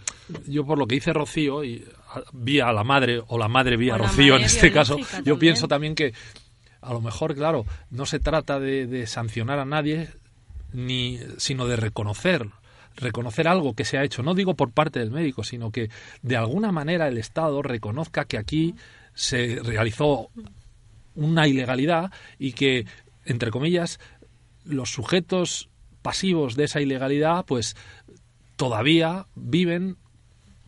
[0.46, 1.84] yo por lo que dice Rocío, y
[2.32, 5.38] vía a la madre, o la madre vía Rocío en este caso, yo también.
[5.38, 6.14] pienso también que
[6.80, 10.10] a lo mejor, claro, no se trata de, de sancionar a nadie,
[10.72, 12.48] ni sino de reconocer
[12.96, 15.90] reconocer algo que se ha hecho, no digo por parte del médico, sino que
[16.22, 18.74] de alguna manera el Estado reconozca que aquí
[19.12, 20.30] se realizó
[21.14, 22.86] una ilegalidad y que,
[23.24, 24.00] entre comillas,
[24.66, 25.70] los sujetos
[26.02, 27.76] pasivos de esa ilegalidad, pues
[28.56, 29.96] todavía viven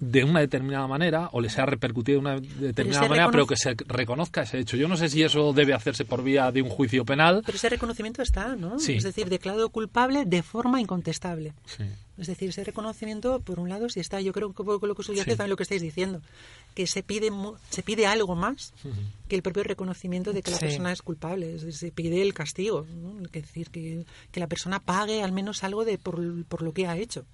[0.01, 3.75] de una determinada manera o les ha repercutido de una determinada manera, pero que se
[3.87, 4.77] reconozca ese hecho.
[4.77, 7.43] Yo no sé si eso debe hacerse por vía de un juicio penal.
[7.45, 8.79] Pero ese reconocimiento está, ¿no?
[8.79, 8.95] Sí.
[8.95, 11.53] Es decir, declarado culpable de forma incontestable.
[11.67, 11.85] Sí.
[12.17, 14.21] Es decir, ese reconocimiento, por un lado, sí está.
[14.21, 15.37] Yo creo que lo que subyace Sí.
[15.37, 16.21] también lo que estáis diciendo,
[16.75, 17.31] que se pide
[17.71, 18.73] se pide algo más
[19.29, 21.55] que el propio reconocimiento de que la persona es culpable.
[21.55, 23.21] Es decir, se pide el castigo, ¿no?
[23.25, 26.87] Es decir, que, que la persona pague al menos algo de por, por lo que
[26.87, 27.25] ha hecho.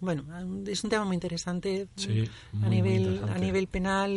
[0.00, 0.24] Bueno,
[0.66, 3.32] es un tema muy interesante Sí, a muy, nivel interesante.
[3.32, 4.16] a nivel penal,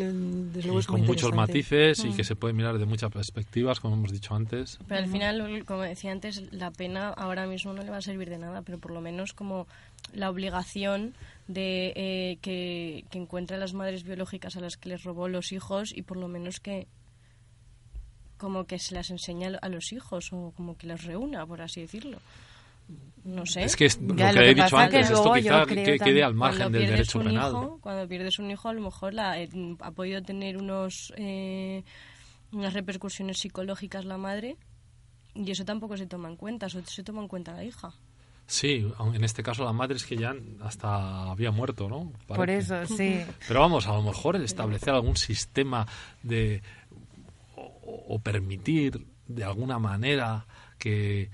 [0.51, 2.15] desde luego Y es con muy muchos matices y Mm.
[2.17, 4.77] que se puede mirar de muchas perspectivas, como hemos dicho antes.
[4.87, 8.29] Pero al final, como decía antes, la pena ahora mismo no le va a servir
[8.29, 9.67] de nada, pero por lo menos como
[10.13, 11.13] la obligación
[11.47, 15.53] de eh, que, que encuentre a las madres biológicas a las que les robó los
[15.53, 16.87] hijos y por lo menos que
[18.37, 21.81] como que se las enseña a los hijos o como que las reúna, por así
[21.81, 22.19] decirlo.
[23.23, 23.63] No sé.
[23.63, 25.85] Es que es lo Ya, que lo que he dicho antes, que esto quizá creo
[25.85, 27.51] que quede al margen del derecho penal.
[27.51, 29.49] hijo, cuando pierdes un hijo, a lo mejor la, eh,
[29.81, 31.83] ha podido tener unos eh,
[32.53, 34.55] unas repercusiones psicológicas la madre
[35.35, 37.93] y eso tampoco se toma en cuenta, eso se toma en cuenta la hija.
[38.45, 42.13] Sí, en este caso la madre es que ya hasta había muerto, ¿no?
[42.27, 43.19] Por eso, sí.
[43.45, 45.85] Pero vamos, a lo mejor el establecer algún sistema
[46.23, 46.61] de
[47.57, 50.45] o, o permitir de alguna manera
[50.79, 51.29] que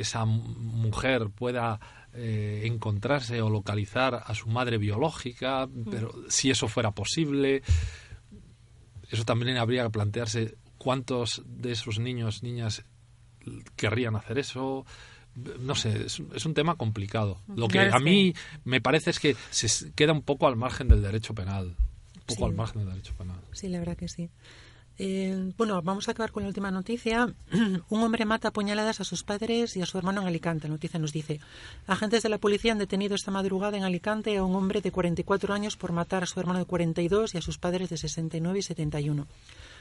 [0.00, 1.80] esa mujer pueda
[2.12, 7.62] eh, encontrarse o localizar a su madre biológica, pero si eso fuera posible,
[9.10, 12.84] eso también habría que plantearse cuántos de esos niños, niñas
[13.76, 14.86] querrían hacer eso.
[15.60, 17.40] No sé, es, es un tema complicado.
[17.48, 20.86] Lo que Claro, a mí me parece es que se queda un poco al margen
[20.88, 21.74] del derecho penal.
[22.14, 22.44] Un poco Sí.
[22.44, 23.40] al margen del derecho penal.
[23.52, 24.30] Sí, la verdad que sí.
[24.96, 27.34] Eh, bueno, vamos a acabar con la última noticia.
[27.90, 30.68] Un hombre mata a puñaladas a sus padres y a su hermano en Alicante.
[30.68, 31.40] La noticia nos dice,
[31.86, 35.52] agentes de la policía han detenido esta madrugada en Alicante a un hombre de 44
[35.52, 38.62] años por matar a su hermano de 42 y a sus padres de 69 y
[38.62, 39.26] 71.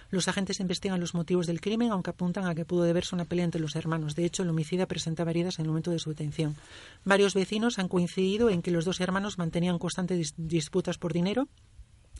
[0.09, 3.45] Los agentes investigan los motivos del crimen, aunque apuntan a que pudo deberse una pelea
[3.45, 4.15] entre los hermanos.
[4.15, 6.55] De hecho, el homicida presentaba heridas en el momento de su detención.
[7.03, 11.47] Varios vecinos han coincidido en que los dos hermanos mantenían constantes dis- disputas por dinero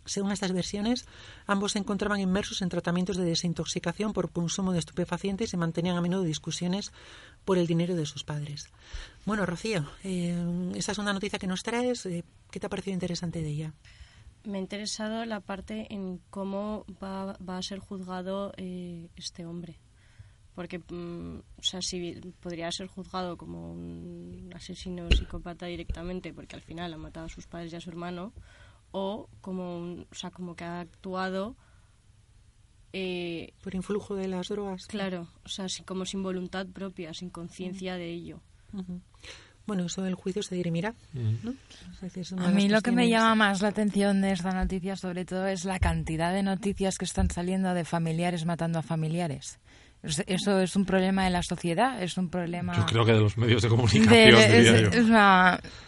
[0.06, 1.06] Según estas versiones,
[1.48, 6.02] ambos se encontraban inmersos en tratamientos de desintoxicación por consumo de estupefacientes y mantenían a
[6.02, 6.92] menudo discusiones
[7.46, 8.70] por el dinero de sus padres.
[9.26, 12.06] Bueno, Rocío, eh, esa es una noticia que nos traes.
[12.06, 13.74] Eh, ¿Qué te ha parecido interesante de ella?
[14.44, 19.80] Me ha interesado la parte en cómo va, a ser juzgado eh, este hombre.
[20.54, 26.62] Porque, mm, o sea, si podría ser juzgado como un asesino psicópata directamente, porque al
[26.62, 28.34] final ha matado a sus padres y a su hermano,
[28.94, 31.58] o como, un, o sea, como que ha actuado
[32.94, 34.86] eh, por influjo de las drogas.
[34.86, 38.40] Claro, o sea, como sin voluntad propia, sin conciencia de ello.
[39.66, 40.94] Bueno, eso del juicio se dirimirá.
[41.14, 41.56] ¿no?
[42.38, 45.66] a mí lo que me llama más la atención de esta noticia, sobre todo, es
[45.66, 49.60] la cantidad de noticias que están saliendo de familiares matando a familiares.
[50.04, 52.76] Eso es un problema de la sociedad, es un problema...
[52.76, 54.92] Yo creo que de los medios de comunicación,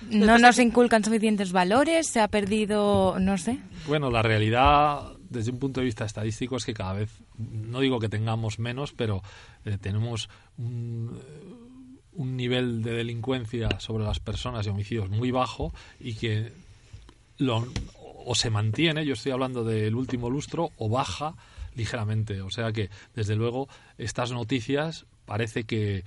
[0.10, 3.60] no nos inculcan suficientes valores, se ha perdido, no sé.
[3.88, 8.00] Bueno, la realidad desde un punto de vista estadístico es que cada vez, no digo
[8.00, 9.22] que tengamos menos, pero
[9.66, 11.20] eh, tenemos un,
[12.14, 16.54] un nivel de delincuencia sobre las personas y homicidios muy bajo y que
[17.38, 17.68] lo,
[18.26, 21.36] o se mantiene, yo estoy hablando del último lustro, o baja
[21.76, 22.42] ligeramente.
[22.42, 26.04] O sea que, desde luego, estas noticias parece que,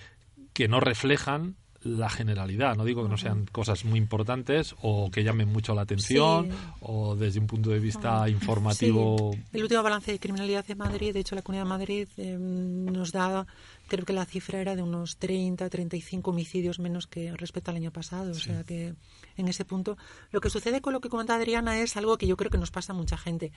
[0.53, 2.77] que no reflejan la generalidad.
[2.77, 6.51] No digo que no sean cosas muy importantes o que llamen mucho la atención
[6.81, 9.31] o desde un punto de vista informativo.
[9.53, 13.13] El último balance de criminalidad de Madrid, de hecho la Comunidad de Madrid em, nos
[13.13, 13.47] da,
[13.89, 17.91] creo que la cifra era de unos 30, 35 homicidios menos que respecto al año
[17.91, 18.31] pasado.
[18.31, 18.95] O sea que
[19.37, 19.97] en ese punto
[20.31, 22.71] lo que sucede con lo que comenta Adriana es algo que yo creo que nos
[22.71, 23.53] pasa a mucha gente.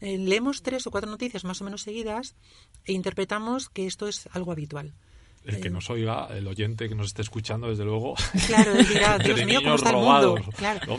[0.00, 2.34] Eh, leemos tres o cuatro noticias más o menos seguidas
[2.84, 4.92] e interpretamos que esto es algo habitual
[5.46, 8.14] el que nos oiga, el oyente que nos esté escuchando, desde luego.
[8.46, 10.34] Claro, dirá, Dios mío, ¿cómo está el mundo?
[10.56, 10.98] Claro.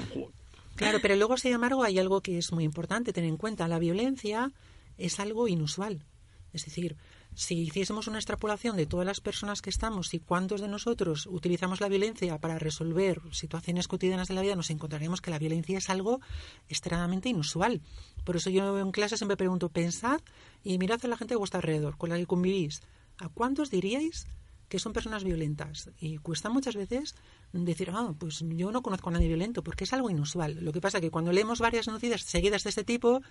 [0.75, 3.67] claro, pero luego, sin embargo, hay algo que es muy importante tener en cuenta.
[3.67, 4.53] La violencia
[4.97, 6.05] es algo inusual.
[6.53, 6.95] Es decir,
[7.37, 11.81] si hiciésemos una extrapolación de todas las personas que estamos y cuántos de nosotros utilizamos
[11.81, 15.91] la violencia para resolver situaciones cotidianas de la vida, nos encontraremos que la violencia es
[15.91, 16.19] algo
[16.67, 17.79] extremadamente inusual.
[18.23, 20.19] Por eso yo en clase siempre pregunto, pensad
[20.63, 22.81] y mirad a la gente de vuestro alrededor, con la que convivís.
[23.19, 24.25] ¿A cuántos diríais
[24.69, 25.89] que son personas violentas.
[25.99, 27.15] Y cuesta muchas veces
[27.53, 30.57] decir, ah, pues yo no conozco a nadie violento, porque es algo inusual.
[30.61, 33.21] Lo que pasa es que cuando leemos varias noticias seguidas de este tipo,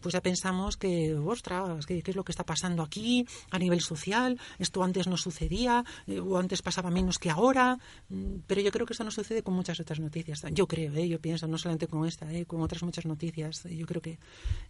[0.00, 4.38] pues ya pensamos que, ostras, ¿qué, es lo que está pasando aquí a nivel social?
[4.58, 7.78] Esto antes no sucedía, eh, o antes pasaba menos que ahora.
[8.08, 10.42] Mm, pero yo creo que eso no sucede con muchas otras noticias.
[10.52, 11.08] Yo creo, ¿eh?
[11.08, 12.46] yo pienso, no solamente con esta, ¿eh?
[12.46, 14.18] con otras muchas noticias, yo creo que,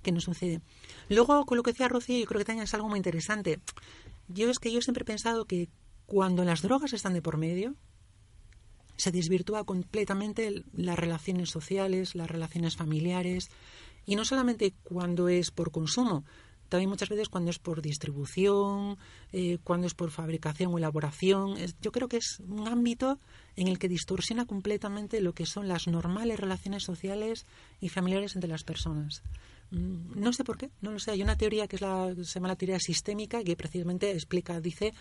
[0.02, 0.62] que no sucede.
[1.08, 3.60] Luego, con lo que decía Rocío, yo creo que también es algo muy interesante.
[4.28, 5.68] Yo es que yo siempre he pensado que
[6.06, 7.74] cuando las drogas están de por medio,
[8.96, 13.50] se desvirtúa completamente las relaciones sociales, las relaciones familiares,
[14.06, 16.24] y no solamente cuando es por consumo,
[16.68, 18.96] también muchas veces cuando es por distribución,
[19.32, 21.56] eh, cuando es por fabricación o elaboración.
[21.80, 23.18] yo creo que es un ámbito
[23.56, 27.46] en el que distorsiona completamente lo que son las normales relaciones sociales
[27.80, 29.22] y familiares entre las personas.
[29.70, 31.12] Mm, no sé por qué, no lo sé.
[31.12, 34.94] Hay una teoría que es la, se llama la teoría sistémica que precisamente explica, dice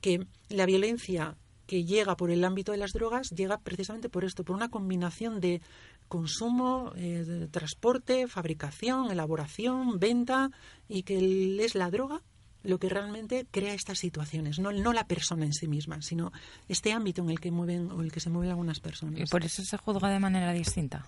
[0.00, 4.42] que la violencia que llega por el ámbito de las drogas llega precisamente por esto,
[4.42, 5.60] por una combinación de
[6.08, 10.50] consumo, eh, transporte, fabricación, elaboración, venta
[10.88, 12.22] y que es la droga
[12.64, 16.32] lo que realmente crea estas situaciones, no, no la persona en sí misma, sino
[16.68, 19.20] este ámbito en el que mueven o el que se mueven algunas personas.
[19.20, 21.06] ¿Y por eso se juzga de manera distinta?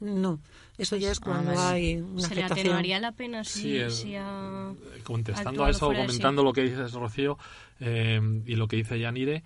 [0.00, 0.40] No,
[0.76, 3.80] eso ya es cuando hay una ¿Se le atenuaría la pena si,
[5.02, 7.38] Contestando a eso, comentando lo que dices, Rocío,
[7.80, 9.42] eh, y lo que dice Yanire,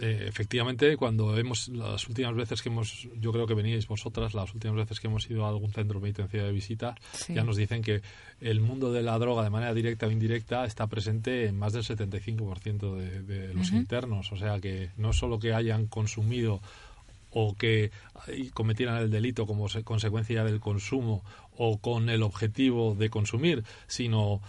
[0.00, 4.54] eh, efectivamente, cuando hemos, las últimas veces que hemos, yo creo que veníais vosotras, las
[4.54, 6.94] últimas veces que hemos ido a algún centro penitenciario de visita,
[7.28, 8.02] ya nos dicen que
[8.40, 11.82] el mundo de la droga, de manera directa o indirecta, está presente en más del
[11.82, 14.30] 75% de, de los internos.
[14.30, 16.60] O sea que no solo que hayan consumido
[17.30, 17.90] o que
[18.54, 21.22] cometieran el delito como consecuencia del consumo
[21.56, 24.40] o con el objetivo de consumir, sino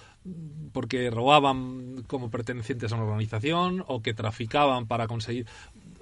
[0.73, 5.47] porque robaban como pertenecientes a una organización o que traficaban para conseguir.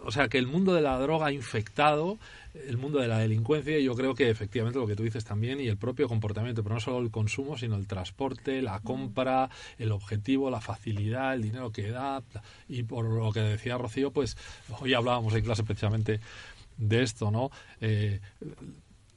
[0.04, 2.18] O sea, que el mundo de la droga ha infectado
[2.54, 5.60] el mundo de la delincuencia y yo creo que efectivamente lo que tú dices también
[5.60, 9.92] y el propio comportamiento, pero no solo el consumo, sino el transporte, la compra, el
[9.92, 12.24] objetivo, la facilidad, el dinero que da
[12.70, 14.38] y por lo que decía Rocío, pues
[14.80, 16.20] hoy hablábamos en clase precisamente
[16.78, 17.50] de esto, ¿no?
[17.82, 18.20] Eh,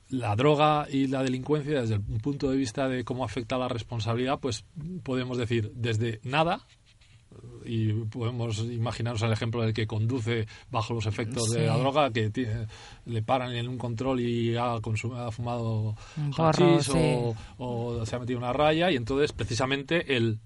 [0.09, 4.41] la droga y la delincuencia desde el punto de vista de cómo afecta la responsabilidad,
[4.41, 4.65] pues
[5.05, 6.67] podemos decir desde nada,
[7.65, 12.31] y podemos imaginarnos el ejemplo del que conduce bajo los efectos de la droga, que
[13.05, 15.95] le paran en un control y ha, ha fumado
[16.37, 16.91] hachís
[17.59, 20.39] o, se ha metido una raya y entonces precisamente el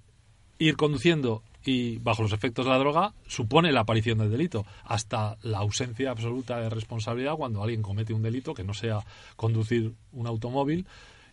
[0.59, 5.37] ir conduciendo y bajo los efectos de la droga supone la aparición del delito, hasta
[5.43, 9.01] la ausencia absoluta de responsabilidad cuando alguien comete un delito que no sea
[9.37, 10.87] conducir un automóvil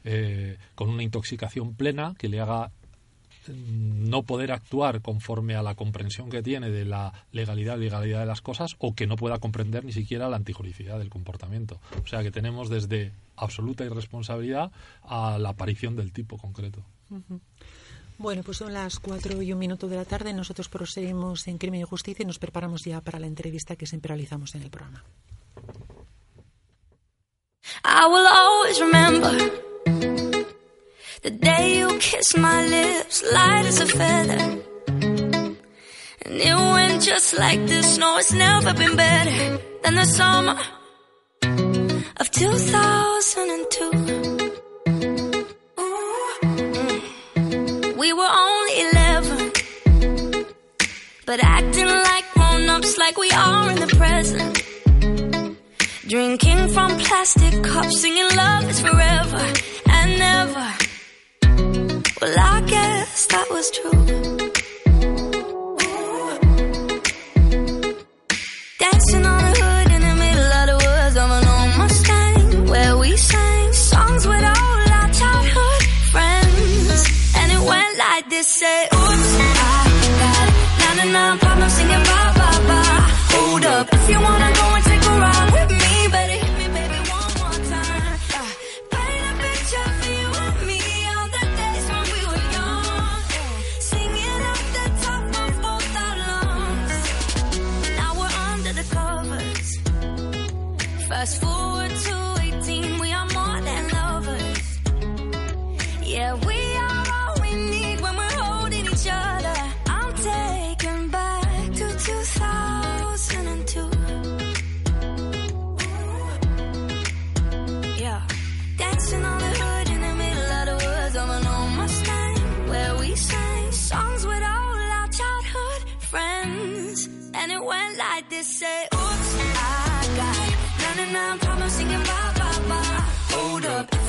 [0.04, 2.72] eh, con una intoxicación plena que le haga
[3.48, 8.42] no poder actuar conforme a la comprensión que tiene de la legalidad legalidad de las
[8.42, 11.80] cosas o que no pueda comprender ni siquiera la antijuricidad del comportamiento.
[12.04, 14.72] O sea que tenemos desde absoluta irresponsabilidad
[15.04, 16.84] a la aparición del tipo concreto.
[18.22, 20.32] Bueno, pues son las cuatro y un minuto de la tarde.
[20.32, 24.10] Nosotros proseguimos en Crimen y Justicia y nos preparamos ya para la entrevista que siempre
[24.10, 25.04] realizamos en el programa.
[31.24, 34.40] The day you kissed my lips, light as a feather.
[36.26, 38.00] And it went just like this.
[38.00, 40.58] No, it's never been better than the summer
[42.18, 44.21] of 2002.
[51.32, 54.54] But acting like grown ups, like we are in the present.
[56.06, 59.46] Drinking from plastic cups, singing love is forever
[59.96, 60.68] and never.
[62.22, 64.51] Well, I guess that was true.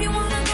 [0.02, 0.51] You wanna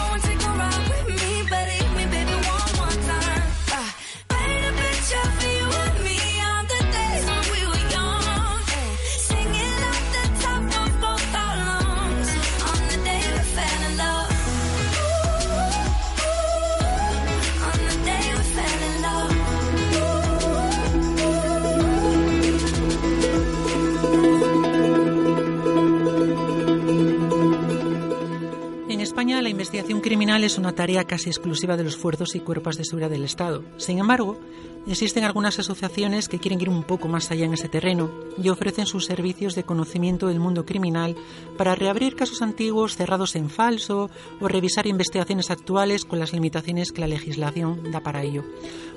[29.59, 33.25] investigación criminal es una tarea casi exclusiva de los fuerzos y cuerpos de seguridad del
[33.25, 33.61] Estado.
[33.75, 34.39] Sin embargo,
[34.87, 38.09] existen algunas asociaciones que quieren ir un poco más allá en ese terreno
[38.41, 41.17] y ofrecen sus servicios de conocimiento del mundo criminal
[41.57, 47.01] para reabrir casos antiguos cerrados en falso o revisar investigaciones actuales con las limitaciones que
[47.01, 48.45] la legislación da para ello.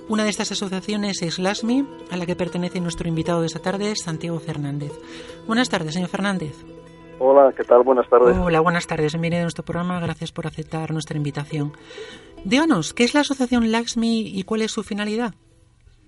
[0.09, 3.97] Una de estas asociaciones es LASMI, a la que pertenece nuestro invitado de esta tarde,
[3.97, 4.93] Santiago Fernández.
[5.45, 6.55] Buenas tardes, señor Fernández.
[7.25, 7.85] Hola, ¿qué tal?
[7.85, 8.37] Buenas tardes.
[8.37, 9.13] Hola, buenas tardes.
[9.13, 10.01] Bienvenido a nuestro programa.
[10.01, 11.71] Gracias por aceptar nuestra invitación.
[12.45, 15.33] Díganos, ¿qué es la asociación LAXMI y cuál es su finalidad?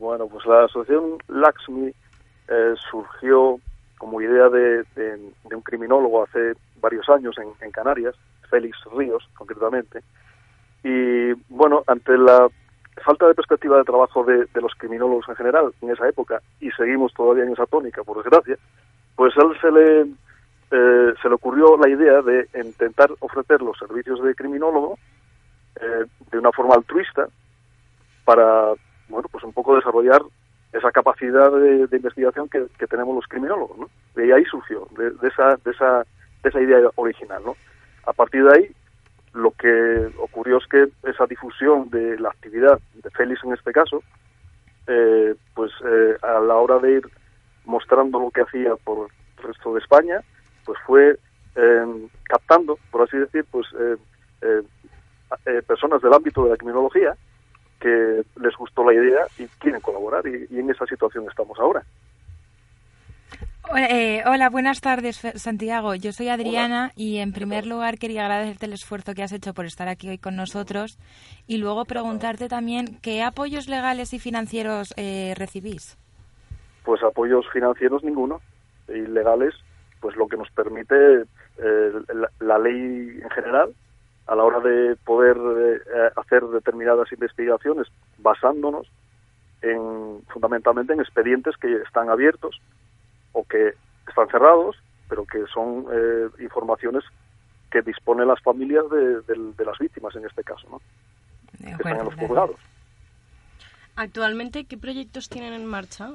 [0.00, 1.94] Bueno, pues la asociación LAXMI
[2.48, 3.60] eh, surgió
[3.96, 5.16] como idea de, de,
[5.48, 8.16] de, un criminólogo hace varios años en, en, Canarias,
[8.50, 10.00] Félix Ríos concretamente,
[10.82, 12.48] y bueno, ante la
[13.04, 16.72] falta de perspectiva de trabajo de, de los criminólogos en general en esa época, y
[16.72, 18.58] seguimos todavía en esa tónica, por desgracia,
[19.14, 20.23] pues a él se le
[20.76, 24.98] eh, se le ocurrió la idea de intentar ofrecer los servicios de criminólogo
[25.80, 27.28] eh, de una forma altruista
[28.24, 28.72] para,
[29.08, 30.20] bueno, pues un poco desarrollar
[30.72, 33.90] esa capacidad de, investigación que, que, tenemos los criminólogos, ¿no?
[34.16, 36.04] De ahí surgió, de, de, esa, de, esa,
[36.42, 37.56] de esa idea original, ¿no?
[38.06, 38.70] A partir de ahí,
[39.32, 44.02] lo que ocurrió es que esa difusión de la actividad de Félix en este caso,
[44.88, 47.08] eh, pues eh, a la hora de ir
[47.64, 49.08] mostrando lo que hacía por
[49.38, 50.20] el resto de España,
[50.64, 51.18] pues fue
[51.56, 53.96] eh, captando, por así decir, pues eh,
[55.46, 57.16] eh, personas del ámbito de la criminología
[57.80, 61.82] que les gustó la idea y quieren colaborar y, y en esa situación estamos ahora.
[63.76, 65.94] Eh, hola, buenas tardes, Santiago.
[65.94, 66.92] Yo soy Adriana hola.
[66.96, 70.18] y en primer lugar quería agradecerte el esfuerzo que has hecho por estar aquí hoy
[70.18, 70.98] con nosotros
[71.46, 75.96] y luego preguntarte también qué apoyos legales y financieros eh, recibís.
[76.84, 78.40] Pues apoyos financieros ninguno,
[78.88, 79.54] ilegales,
[80.04, 81.22] pues lo que nos permite
[81.56, 81.92] eh,
[82.40, 83.74] la, ley en general
[84.26, 87.86] a la hora de poder eh, hacer determinadas investigaciones
[88.18, 88.86] basándonos
[89.62, 92.60] en fundamentalmente en expedientes que están abiertos
[93.32, 93.72] o que
[94.06, 94.76] están cerrados,
[95.08, 97.02] pero que son eh, informaciones
[97.70, 100.82] que disponen las familias de, las víctimas en este caso, ¿no?
[101.66, 102.60] que están en los juzgados.
[103.96, 106.10] Actualmente, ¿qué proyectos tienen en marcha?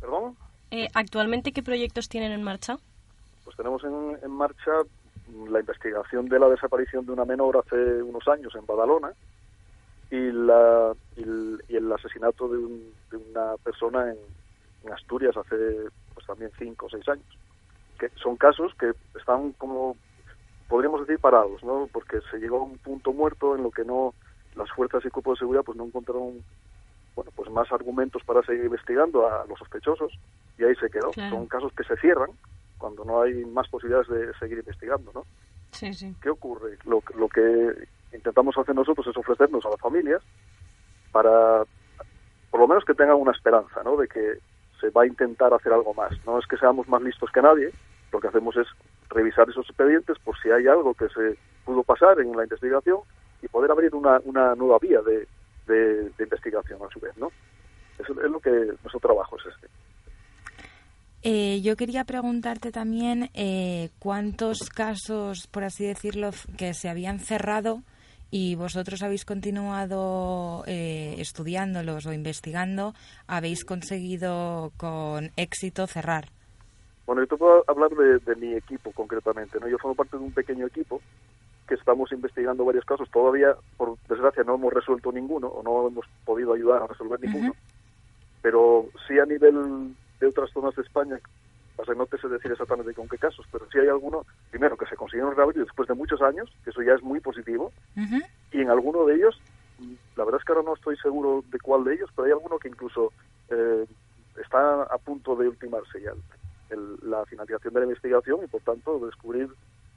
[0.00, 0.36] ¿Perdón?
[0.72, 2.78] Eh, ¿Actualmente qué proyectos tienen en marcha?
[3.48, 4.72] Pues tenemos en, marcha
[5.48, 9.10] la investigación de la desaparición de una menor hace unos años en Badalona
[10.10, 15.56] y, la, y, el, asesinato de, una persona en, Asturias hace
[16.12, 17.24] pues también cinco o seis años.
[17.98, 19.96] Que son casos que están como
[20.68, 21.88] podríamos decir parados, ¿no?
[21.90, 24.12] Porque se llegó a un punto muerto en lo que no
[24.56, 26.44] las fuerzas y cuerpos de seguridad pues no encontraron
[27.16, 30.12] bueno, pues más argumentos para seguir investigando a los sospechosos
[30.58, 31.14] y ahí se quedó.
[31.14, 32.32] Son casos que se cierran
[32.78, 35.24] cuando no hay más posibilidades de seguir investigando, ¿no?
[35.72, 36.14] Sí, sí.
[36.22, 36.78] ¿Qué ocurre?
[36.84, 40.22] Lo, lo que intentamos hacer nosotros es ofrecernos a las familias
[41.12, 41.64] para,
[42.50, 43.96] por lo menos que tengan una esperanza, ¿no?
[43.96, 44.38] De que
[44.80, 46.12] se va a intentar hacer algo más.
[46.24, 47.70] No es que seamos más listos que nadie,
[48.12, 48.66] lo que hacemos es
[49.10, 53.00] revisar esos expedientes por si hay algo que se pudo pasar en la investigación
[53.42, 55.26] y poder abrir una, una nueva vía de,
[55.66, 57.30] de, investigación a su vez, ¿no?
[57.98, 59.68] Eso es lo que nuestro trabajo es este.
[61.22, 67.82] Eh, yo quería preguntarte también eh, cuántos casos, por así decirlo, que se habían cerrado
[68.30, 72.94] y vosotros habéis continuado eh, estudiándolos o investigando,
[73.26, 76.26] habéis conseguido con éxito cerrar.
[77.06, 79.58] Bueno, yo te puedo hablar de, de, mi equipo concretamente.
[79.58, 79.66] ¿no?
[79.66, 81.00] Yo formo parte de un pequeño equipo
[81.66, 83.10] que estamos investigando varios casos.
[83.10, 87.54] Todavía, por desgracia, no hemos resuelto ninguno o no hemos podido ayudar a resolver ninguno.
[88.42, 91.18] Pero sí a nivel de otras zonas de España,
[91.96, 94.96] no te sé decir exactamente con qué casos, pero sí hay alguno, primero, que se
[94.96, 97.72] consiguieron reabrir después de muchos años, que eso ya es muy positivo,
[98.50, 99.40] y en alguno de ellos,
[100.16, 102.58] la verdad es que ahora no estoy seguro de cuál de ellos, pero hay alguno
[102.58, 103.12] que incluso
[103.48, 103.86] eh,
[104.40, 106.12] está a punto de ultimarse ya
[107.02, 109.48] la finalización de la investigación y, por tanto, descubrir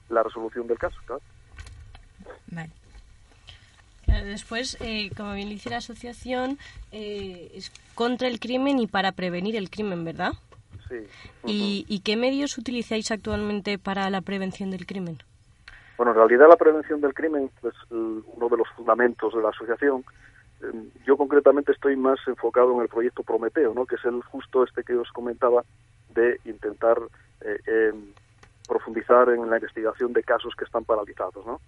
[0.10, 0.98] la resolución del caso.
[1.06, 1.22] Claro.
[2.48, 2.72] Vale.
[4.26, 6.58] Después, eh, como bien dice la asociación,
[6.92, 10.34] eh, es contra el crimen y para prevenir el crimen, ¿verdad?
[10.90, 11.08] Sí.
[11.46, 15.20] ¿Y, qué medios utilizáis actualmente para la prevención del crimen?
[15.98, 20.04] Bueno, en realidad la prevención del crimen es uno de los fundamentos de la asociación.
[20.62, 23.86] Em, yo concretamente estoy más enfocado en el proyecto Prometeo, ¿no?
[23.86, 25.64] que es el justo este que os comentaba
[26.14, 26.98] de intentar
[27.42, 28.14] eh, em,
[28.68, 31.46] profundizar en la investigación de casos que están paralizados.
[31.46, 31.62] ¿no?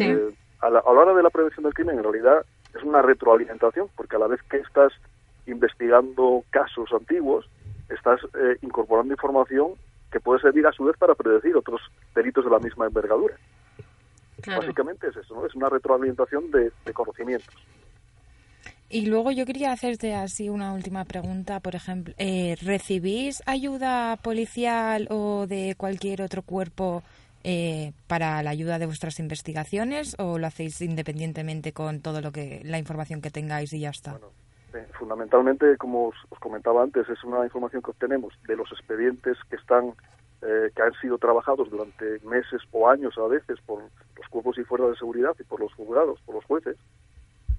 [0.00, 2.44] Eh, a, la, hora de la prevención del crimen, en realidad
[2.74, 4.92] es una retroalimentación, porque a la vez que estás
[5.46, 7.48] investigando casos antiguos,
[7.88, 9.72] estás eh, incorporando información
[10.10, 11.80] que puede servir a su vez para predecir otros
[12.14, 13.36] delitos de la misma envergadura.
[14.46, 15.46] Básicamente es eso, ¿no?
[15.46, 17.54] es una retroalimentación de, conocimientos.
[18.88, 25.08] Y luego yo quería hacerte así una última pregunta, por ejemplo, eh, ¿recibís ayuda policial
[25.10, 27.02] o de cualquier otro cuerpo
[27.50, 32.60] eh, para la ayuda de vuestras investigaciones o lo hacéis independientemente con todo lo que
[32.62, 34.10] la información que tengáis y ya está?
[34.10, 34.32] Bueno,
[34.74, 39.56] eh, fundamentalmente, como os, comentaba antes, es una información que obtenemos de los expedientes que
[39.56, 39.94] están
[40.42, 44.64] eh, que han sido trabajados durante meses o años a veces por los cuerpos y
[44.64, 46.76] fuerzas de seguridad y por los juzgados, por los jueces,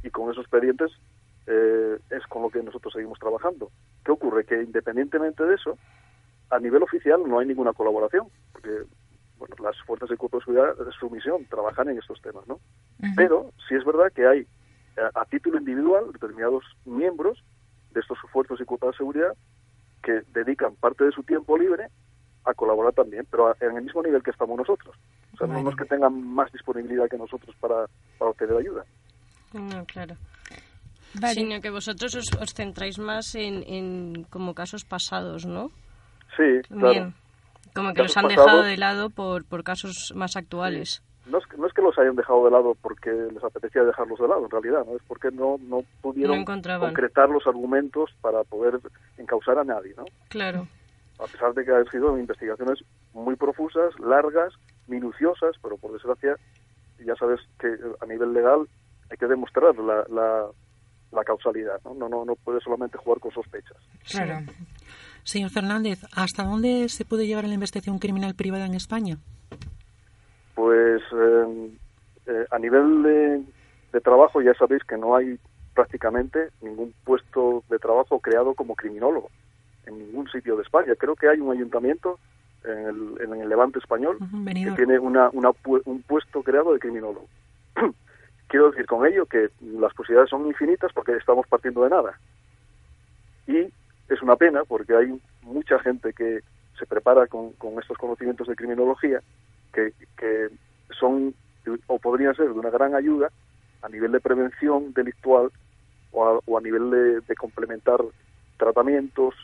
[0.04, 0.92] y con esos expedientes
[1.48, 3.72] es con lo que nosotros seguimos trabajando.
[4.06, 4.46] ¿Qué ocurre?
[4.46, 5.80] Que independientemente de eso,
[6.52, 8.84] a nivel oficial no hay ninguna colaboración, porque
[9.40, 12.60] bueno, las fuerzas de cuerpo de seguridad es su misión, trabajan en estos temas, ¿no?
[13.16, 14.46] Pero sí es verdad que hay,
[15.16, 17.42] a, título individual, determinados miembros
[17.92, 19.34] de estos fuerzas y cuerpos de seguridad
[20.04, 21.88] que dedican parte de su tiempo libre
[22.46, 24.96] a colaborar también, pero en el mismo nivel que estamos nosotros.
[25.34, 27.88] O sea, no es que tengan más disponibilidad que nosotros para,
[28.18, 28.86] para obtener ayuda.
[29.54, 30.16] No, claro.
[31.34, 35.72] Sino que vosotros os, centráis más en, en, como casos pasados, ¿no?
[36.38, 37.14] Sí, claro.
[37.74, 41.04] Como que los han dejado de lado por, por casos más actuales.
[41.26, 44.20] No, es que, no es que los hayan dejado de lado porque les apetecía dejarlos
[44.20, 44.96] de lado, en realidad, ¿no?
[44.96, 48.80] Es porque no, no pudieron concretar los argumentos para poder
[49.18, 50.06] encausar a nadie, ¿no?
[50.30, 50.68] Claro.
[51.20, 52.80] A pesar de que han sido investigaciones
[53.14, 54.54] muy profusas, largas,
[54.88, 56.36] minuciosas, pero por desgracia,
[57.06, 58.68] ya sabes que a nivel legal
[59.12, 60.48] hay que demostrar la, la,
[61.12, 61.94] la causalidad, ¿no?
[61.94, 63.78] No, no, no puede solamente jugar con sospechas.
[64.10, 64.40] Claro.
[65.24, 69.18] Señor Fernández, ¿hasta dónde se puede llevar la investigación criminal privada en España?
[70.56, 71.72] Pues em,
[72.26, 73.04] eh, a nivel
[73.92, 75.40] de, trabajo ya sabéis que no hay
[75.74, 79.30] prácticamente ningún puesto de trabajo creado como criminólogo
[79.86, 80.94] en ningún sitio de España.
[80.98, 82.20] Creo que hay un ayuntamiento
[82.64, 85.52] en el, en el Levante español que tiene una, una,
[85.86, 87.28] un puesto creado de criminólogo.
[88.48, 92.20] Quiero decir con ello que las posibilidades son infinitas porque estamos partiendo de nada.
[93.48, 93.72] Y
[94.10, 96.42] es una pena porque hay mucha gente que
[96.78, 99.22] se prepara con, con estos conocimientos de criminología
[99.74, 100.50] que, que
[100.98, 101.34] son
[101.88, 103.30] o podrían ser de una gran ayuda
[103.82, 105.52] a nivel de prevención delictual
[106.12, 108.00] o a, nivel de, complementar
[108.58, 109.36] tratamientos,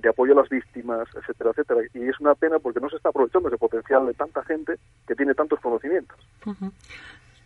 [0.00, 1.80] de apoyo a las víctimas, etcétera, etcétera.
[1.94, 4.74] Y es una pena porque no se está aprovechando ese potencial de tanta gente
[5.06, 6.18] que tiene tantos conocimientos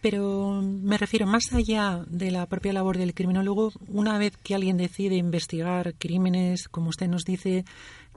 [0.05, 4.77] pero me refiero más allá de la propia labor del criminólogo, una vez que alguien
[4.77, 7.65] decide investigar crímenes, como usted nos dice,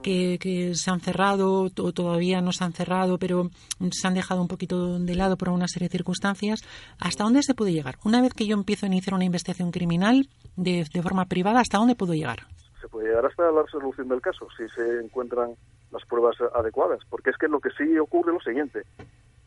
[0.02, 3.48] que, se han cerrado o todavía no se han cerrado, pero
[3.90, 6.60] se han dejado un poquito de lado por una serie de circunstancias,
[7.00, 7.96] ¿hasta dónde se puede llegar?
[8.04, 11.78] Una vez que yo empiezo a iniciar una investigación criminal de, de forma privada, ¿hasta
[11.78, 12.40] dónde puedo llegar?
[12.82, 15.54] Se puede llegar hasta la resolución del caso, si se encuentran
[15.90, 18.82] las pruebas adecuadas, porque es que lo que sí ocurre es lo siguiente,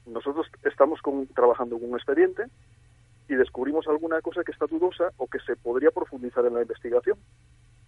[0.05, 0.99] nosotros estamos
[1.35, 2.45] trabajando con un expediente
[3.27, 7.17] y descubrimos alguna cosa que está dudosa o que se podría profundizar en la investigación.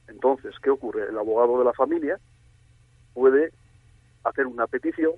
[0.07, 1.09] Entonces, ¿qué ocurre?
[1.09, 2.19] El abogado de la familia
[3.13, 3.51] puede
[4.23, 5.13] hacer una petición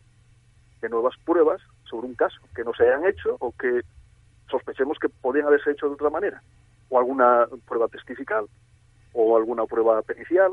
[0.81, 3.81] de nuevas pruebas sobre un caso que no se hayan hecho o que
[4.49, 6.41] sospechemos que podrían haberse hecho de otra manera,
[6.89, 8.45] o alguna prueba testifical,
[9.13, 10.51] o alguna prueba pericial,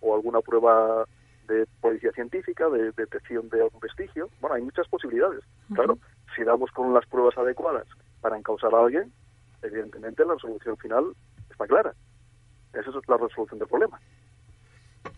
[0.00, 1.06] o alguna prueba
[1.46, 4.28] de policía científica, de detección de algún vestigio.
[4.40, 5.40] Bueno, hay muchas posibilidades.
[5.74, 5.98] Claro,
[6.34, 7.86] si damos con las pruebas adecuadas
[8.20, 9.12] para encausar a alguien,
[9.62, 11.04] evidentemente la resolución final
[11.50, 11.94] está clara.
[12.72, 13.98] Esa es la resolución del problema.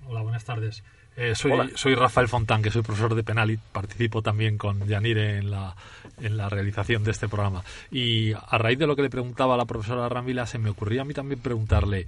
[0.06, 0.82] Hola, buenas tardes.
[1.16, 5.38] Eh, soy, soy Rafael Fontán, que soy profesor de penal y participo también con Yanire
[5.38, 5.74] en la,
[6.20, 7.64] en la realización de este programa.
[7.90, 11.02] Y a raíz de lo que le preguntaba a la profesora Ramila, se me ocurría
[11.02, 12.06] a mí también preguntarle,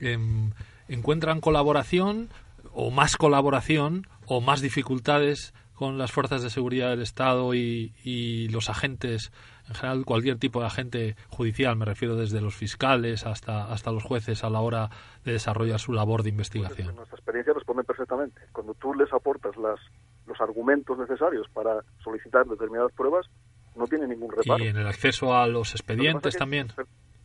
[0.00, 0.50] em,
[0.88, 2.28] ¿encuentran colaboración
[2.72, 8.68] o más colaboración o más dificultades con las fuerzas de seguridad del Estado y, los
[8.68, 9.32] agentes,
[9.66, 14.04] en general cualquier tipo de agente judicial, me refiero desde los fiscales hasta, hasta los
[14.04, 14.90] jueces a la hora
[15.24, 16.88] de desarrollar su labor de investigación.
[16.88, 18.42] Pues nuestra experiencia responde perfectamente.
[18.52, 19.80] Cuando tú les aportas las,
[20.26, 23.26] los argumentos necesarios para solicitar determinadas pruebas,
[23.74, 24.62] no tiene ningún reparo.
[24.62, 26.68] Y en el acceso a los expedientes también.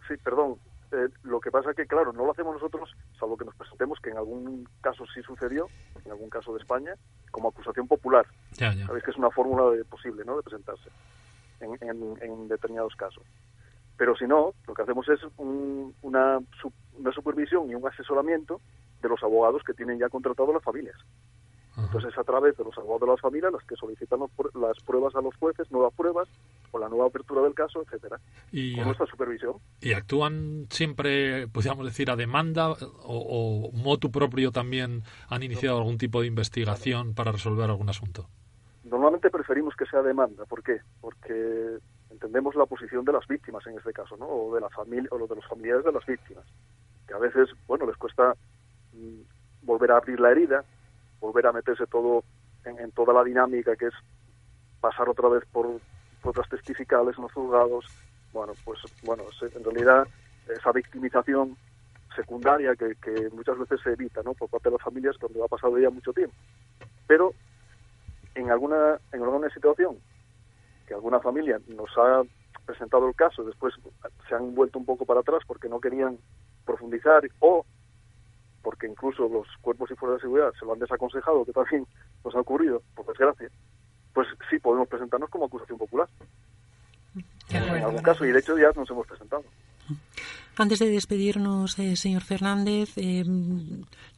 [0.07, 0.55] Sí, perdón.
[0.91, 4.11] Eh, lo que pasa que, claro, no lo hacemos nosotros, salvo que nos presentemos, que
[4.11, 5.67] en algún caso sí sucedió,
[6.03, 6.93] en algún caso de España,
[7.31, 8.25] como acusación popular.
[8.53, 10.89] Sabéis que es una fórmula de, posible, ¿no?, de presentarse
[11.59, 13.23] en, determinados casos.
[13.97, 16.39] Pero si no, lo que hacemos es una,
[16.93, 18.59] una supervisión y un asesoramiento
[19.01, 20.97] de los abogados que tienen ya contratado las familias.
[21.77, 25.15] Entonces es a través de los abogados de las familias las que solicitan las pruebas
[25.15, 26.29] a los jueces, nuevas pruebas,
[26.71, 28.19] o la nueva apertura del caso, etcétera,
[28.51, 29.55] y, con nuestra supervisión.
[29.81, 35.97] ¿Y actúan siempre, podríamos decir, a demanda o, o motu propio también han iniciado algún
[35.97, 38.27] tipo de investigación para resolver algún asunto?
[38.85, 40.45] Normalmente preferimos que sea demanda.
[40.45, 40.79] ¿Por qué?
[41.01, 44.27] Porque entendemos la posición de las víctimas en este caso, ¿no?
[44.27, 46.45] O de la familia o de los familiares de las víctimas,
[47.07, 48.35] que a veces, bueno, les cuesta
[48.93, 49.21] mm,
[49.63, 50.63] volver a abrir la herida,
[51.19, 52.23] volver a meterse todo
[52.65, 53.93] en, toda la dinámica que es
[54.81, 55.79] pasar otra vez por
[56.21, 57.85] pruebas testificales en los juzgados.
[58.33, 60.07] Bueno, pues bueno, en realidad
[60.49, 61.57] esa victimización
[62.15, 64.33] secundaria que, muchas veces se evita ¿no?
[64.33, 66.35] por parte de las familias cuando ha pasado ya mucho tiempo.
[67.07, 67.33] Pero
[68.35, 69.97] en alguna, en alguna situación
[70.87, 72.23] que alguna familia nos ha
[72.65, 73.73] presentado el caso, después
[74.27, 76.17] se han vuelto un poco para atrás porque no querían
[76.65, 77.65] profundizar o
[78.65, 81.85] porque incluso los cuerpos y fuerzas de seguridad se lo han desaconsejado, que también
[82.25, 83.47] nos ha ocurrido, por desgracia,
[84.11, 86.09] pues sí podemos presentarnos como acusación popular.
[87.49, 89.43] En algún caso, y de hecho ya nos hemos presentado.
[90.57, 93.23] Antes de despedirnos, eh, señor Fernández, eh,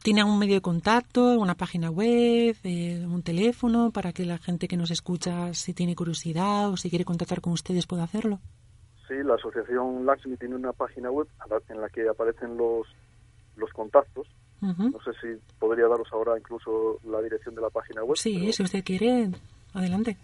[0.02, 4.66] ¿tiene algún medio de contacto, una página web, eh, un teléfono para que la gente
[4.66, 8.38] que nos escucha, si tiene curiosidad o si quiere contactar con ustedes, pueda hacerlo?
[9.08, 11.28] Sí, la asociación Laxmi tiene una página web
[11.68, 12.86] en la que aparecen los,
[13.56, 14.26] los contactos
[14.60, 18.16] no sé si podría daros ahora incluso la dirección de la página web.
[18.16, 19.30] Sí, si usted quiere,
[19.72, 20.16] adelante.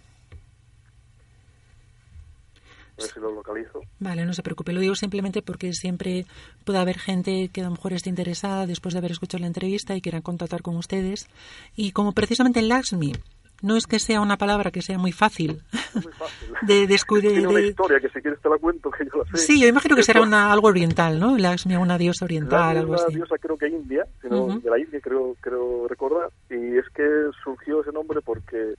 [2.97, 3.81] A ver si lo localizo.
[3.99, 4.71] Vale, no se preocupe.
[4.71, 6.25] Lo digo simplemente porque siempre
[6.63, 9.95] puede haber gente que a lo mejor esté interesada después de haber escuchado la entrevista
[9.95, 11.27] y quiera contactar con ustedes.
[11.75, 13.13] Y como precisamente en Laxmi
[13.61, 15.61] no es que sea una palabra que sea muy fácil,
[16.61, 17.31] de descubrir.
[17.31, 19.37] Tiene una historia que si quieres te la cuento, que yo la sé.
[19.37, 21.37] Sí, yo imagino que será una, algo oriental, ¿no?
[21.37, 23.05] La, una diosa oriental, algo así.
[23.07, 27.03] Una diosa creo que india, sino de la India creo, creo recordar, y es que
[27.43, 28.75] surgió ese nombre porque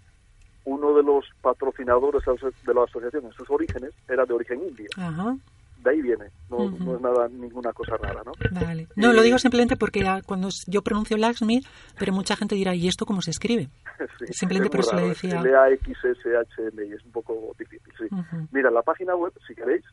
[0.65, 2.23] uno de los patrocinadores
[2.67, 4.89] de la asociación en sus orígenes era de origen indio.
[5.87, 8.33] De ahí viene, no, no es nada, ninguna cosa rara, ¿no?
[8.51, 8.89] Vale.
[8.97, 11.61] No, lo digo simplemente porque cuando yo pronuncio Laxmi,
[11.97, 13.69] pero mucha gente dirá, ¿y esto cómo se escribe?
[14.33, 15.39] simplemente por eso le decía.
[15.39, 18.07] L-A-X-S-H-M, es un poco difícil, sí.
[18.51, 19.85] Mira, la página web, si queréis,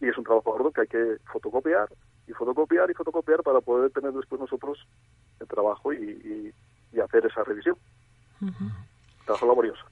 [0.00, 1.88] y es un trabajo arduo que hay que fotocopiar
[2.26, 4.84] y fotocopiar y fotocopiar para poder tener después nosotros
[5.38, 6.52] el trabajo y,
[7.04, 7.76] hacer esa revisión.
[9.26, 9.84] Trabajo laborioso.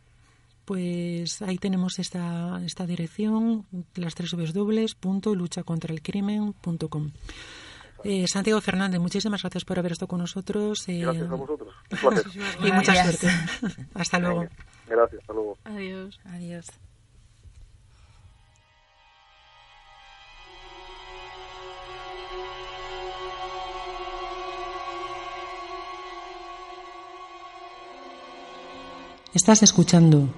[0.64, 7.10] Pues ahí tenemos esta, esta dirección, las tres www.luchacontralcrimen.com.
[8.04, 10.86] Eh, Santiago Fernández, muchísimas gracias por haber estado con nosotros.
[10.88, 11.74] Eh, gracias a vosotros.
[12.64, 13.28] y mucha suerte.
[13.94, 14.46] hasta luego.
[14.86, 15.56] Gracias, hasta luego.
[15.64, 16.20] Adiós.
[16.24, 16.66] Adiós.
[29.34, 30.28] Estás escuchando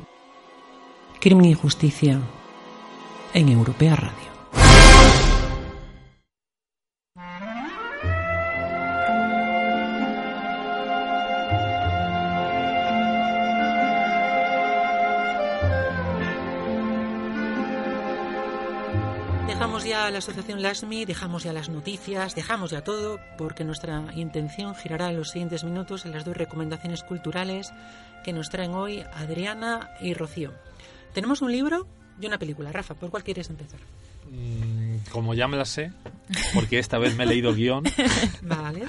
[1.27, 2.20] Crimen y Justicia
[3.35, 4.14] en Europea Radio.
[19.49, 24.77] Dejamos ya la asociación LASMI, dejamos ya las noticias, dejamos ya todo, porque nuestra intención
[24.77, 27.72] girará en los siguientes minutos en las dos recomendaciones culturales
[28.22, 30.53] que nos traen hoy Adriana y Rocío.
[31.16, 31.86] Tenemos un libro
[32.20, 32.70] y una película.
[32.70, 33.80] Rafa, ¿por cuál quieres empezar?
[34.30, 35.90] Mm, como ya me la sé,
[36.52, 37.84] porque esta vez me he leído guion.
[38.42, 38.84] vale.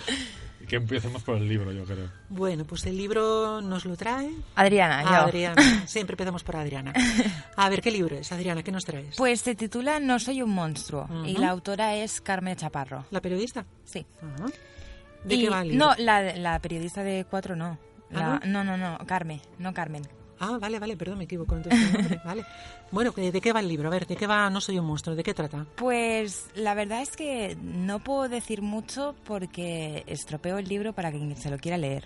[0.68, 2.10] Que empecemos por el libro, yo creo.
[2.28, 4.30] Bueno, pues el libro nos lo trae.
[4.56, 5.10] Adriana, yo.
[5.10, 5.56] Adriana.
[5.88, 6.94] Siempre empezamos por Adriana.
[7.56, 8.62] A ver, ¿qué libro es, Adriana?
[8.62, 9.16] ¿Qué nos traes?
[9.16, 13.06] Pues se titula No soy un monstruo y la autora es Carmen Chaparro.
[13.10, 13.66] ¿La periodista?
[13.86, 14.06] Sí.
[15.24, 15.86] ¿De qué va el libro?
[15.86, 17.80] No, la, la periodista de Cuatro no.
[18.14, 18.66] ¿Ah, no?
[18.66, 20.04] no, no, Carmen, no Carmen.
[20.40, 21.56] Ah, vale, vale, perdón, me equivoco.
[21.56, 22.46] Entonces, vale.
[22.90, 23.90] Bueno, ¿de qué va el libro?
[23.90, 25.14] A ver, ¿de qué va No soy un monstruo?
[25.14, 25.66] ¿De qué trata?
[25.76, 31.36] Pues la verdad es que no puedo decir mucho porque estropeo el libro para quien
[31.36, 32.06] se lo quiera leer.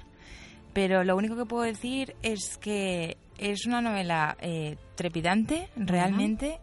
[0.73, 6.59] Pero lo único que puedo decir es que es una novela eh, trepidante, realmente.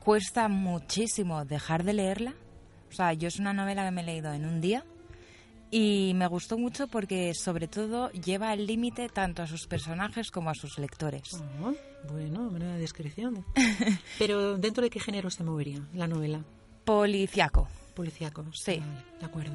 [0.00, 2.34] Cuesta muchísimo dejar de leerla.
[2.90, 4.84] O sea, yo es una novela que me he leído en un día
[5.70, 10.50] y me gustó mucho porque sobre todo lleva al límite tanto a sus personajes como
[10.50, 11.34] a sus lectores.
[11.62, 11.74] Oh,
[12.12, 13.44] bueno, buena descripción.
[14.18, 16.44] Pero ¿dentro de qué género se movería la novela?
[16.84, 17.68] Policiaco.
[17.94, 18.82] Policiaco, sí.
[19.20, 19.54] de acuerdo.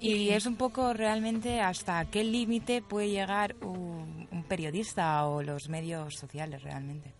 [0.00, 6.16] Y es un poco realmente hasta qué límite puede llegar un, periodista o los medios
[6.16, 7.12] sociales realmente.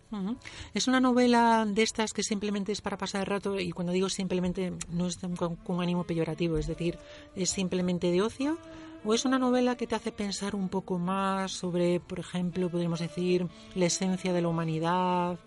[0.73, 4.09] Es una novela de estas que simplemente es para pasar el rato y cuando digo
[4.09, 6.97] simplemente no es con, con ánimo peyorativo, es decir,
[7.35, 8.57] es simplemente de ocio.
[9.05, 12.99] ¿O es una novela que te hace pensar un poco más sobre, por ejemplo, podríamos
[12.99, 15.39] decir, la esencia de la humanidad?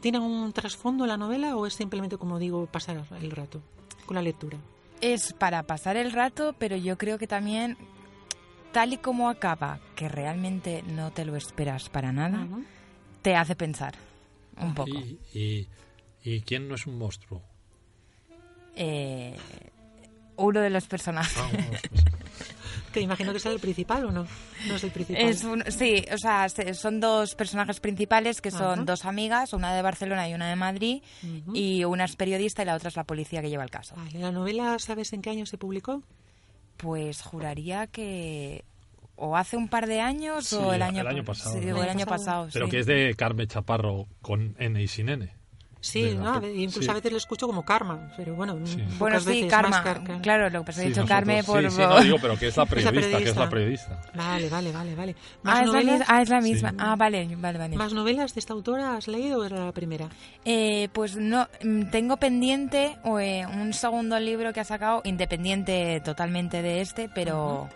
[0.00, 3.60] ¿Tiene un trasfondo la novela o es simplemente, como digo, pasar el rato
[4.04, 4.58] con la lectura?
[5.00, 7.76] es para pasar el rato, pero yo creo que también,
[8.72, 12.46] tal y como acaba, que realmente no te lo esperas para nada,
[13.22, 13.94] te hace pensar
[14.60, 14.90] un poco.
[15.32, 15.68] ¿Y,
[16.24, 17.42] y, quién no es un monstruo?
[18.74, 19.36] Eh,
[20.36, 21.36] uno de los personajes.
[21.36, 21.50] Ah,
[22.92, 24.26] que imagino que es el principal o no.
[24.66, 25.34] No es el principal.
[25.72, 30.34] sí, o sea, son dos personajes principales que son dos amigas, una de Barcelona y
[30.34, 31.02] una de Madrid,
[31.52, 33.94] y una es periodista y la otra es la policía que lleva el caso.
[34.14, 36.02] ¿La novela sabes en qué año se publicó?
[36.78, 38.64] Pues juraría que
[39.16, 41.60] o hace un par de años o el año, pasado.
[41.60, 42.48] Sí, el año pasado.
[42.52, 45.37] Pero que es de Carmen Chaparro con N y sin N.
[45.80, 46.44] Sí, ¿no?
[46.48, 48.82] incluso a veces lo escucho como karma, pero bueno, sí.
[48.98, 49.82] bueno, sí, karma.
[50.22, 51.70] Claro, lo que pasa he dicho karma por...
[51.70, 54.02] Sí, no digo, pero que es la periodista, que es la periodista.
[54.14, 55.16] Vale, vale, vale, vale.
[55.42, 56.00] ¿Más ah, novelas?
[56.00, 56.74] Es la, ah, es la misma.
[56.78, 57.76] Ah, vale, vale, vale.
[57.76, 60.08] ¿Más novelas de esta autora has leído o era la primera?
[60.44, 66.60] Eh, pues no, mm, tengo pendiente eh, un segundo libro que ha sacado, independiente totalmente
[66.60, 67.68] de este, pero...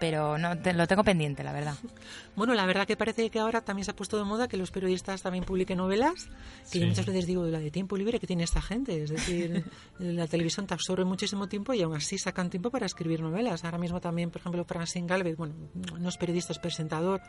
[0.00, 1.74] pero no lo tengo pendiente, la verdad.
[2.38, 4.70] Bueno, la verdad que parece que ahora también se ha puesto de moda que los
[4.70, 6.28] periodistas también publiquen novelas,
[6.70, 9.64] que yo muchas veces digo, la de tiempo libre que tiene esta gente, es decir,
[9.98, 13.64] la televisión te absorbe muchísimo tiempo y aún así sacan tiempo para escribir novelas.
[13.64, 15.54] Ahora mismo también, por ejemplo, Francine Galvez, bueno,
[15.98, 17.20] no es periodista, es presentador,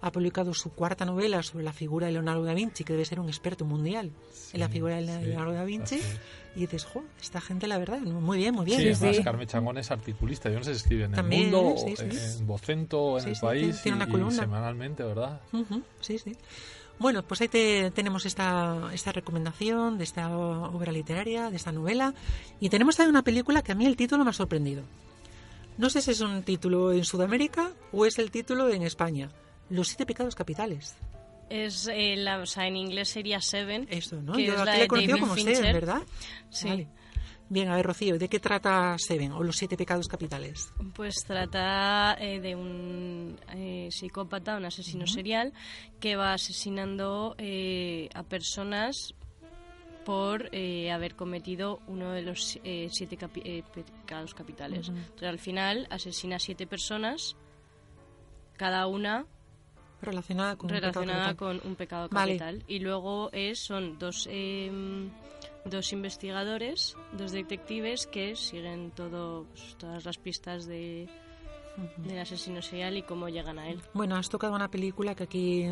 [0.00, 3.20] ha publicado su cuarta novela sobre la figura de Leonardo da Vinci, que debe ser
[3.20, 4.10] un experto mundial
[4.52, 6.00] en la figura de Leonardo da Vinci.
[6.56, 8.80] Y dices, jo, esta gente, la verdad, muy bien, muy bien.
[8.80, 10.48] Sí, además Carmen Changón es articulista.
[10.48, 14.08] Yo no sé si escribe en El Mundo, en Vocento, en El País, tiene, una
[14.08, 14.46] columna.
[14.56, 15.40] Semanalmente, ¿verdad?
[16.00, 16.36] sí, sí.
[16.98, 22.14] Bueno, pues ahí te, tenemos esta, esta recomendación de esta obra literaria, de esta novela.
[22.58, 24.82] Y tenemos también una película que a mí el título me ha sorprendido.
[25.76, 29.30] No sé si es un título en Sudamérica o es el título en España.
[29.68, 30.96] Los siete pecados capitales.
[31.50, 33.86] Es, eh, la, o sea, en inglés sería Seven.
[33.90, 34.38] Eso, ¿no?
[34.38, 36.02] Yo aquí le he conocido como Seven, ¿verdad?
[36.48, 36.88] Sí.
[37.48, 40.72] Bien, a ver, Rocío, ¿de qué trata Seven o los siete pecados capitales?
[40.94, 45.52] Pues trata eh, de un eh, psicópata, un asesino serial,
[46.00, 47.36] que va asesinando
[48.14, 49.14] a personas
[50.04, 50.50] por
[50.92, 52.58] haber cometido uno de los
[52.90, 54.88] siete pecados capitales.
[54.88, 57.36] Entonces, al final asesina a siete personas,
[58.56, 59.26] cada una
[60.02, 62.64] relacionada con relacionada un con un pecado capital.
[62.66, 65.10] Y luego es son dos em,
[65.70, 71.08] dos investigadores dos detectives que siguen todo pues, todas las pistas de
[71.98, 73.82] del asesino serial y cómo llegan a él.
[73.92, 75.66] Bueno, has tocado una película que aquí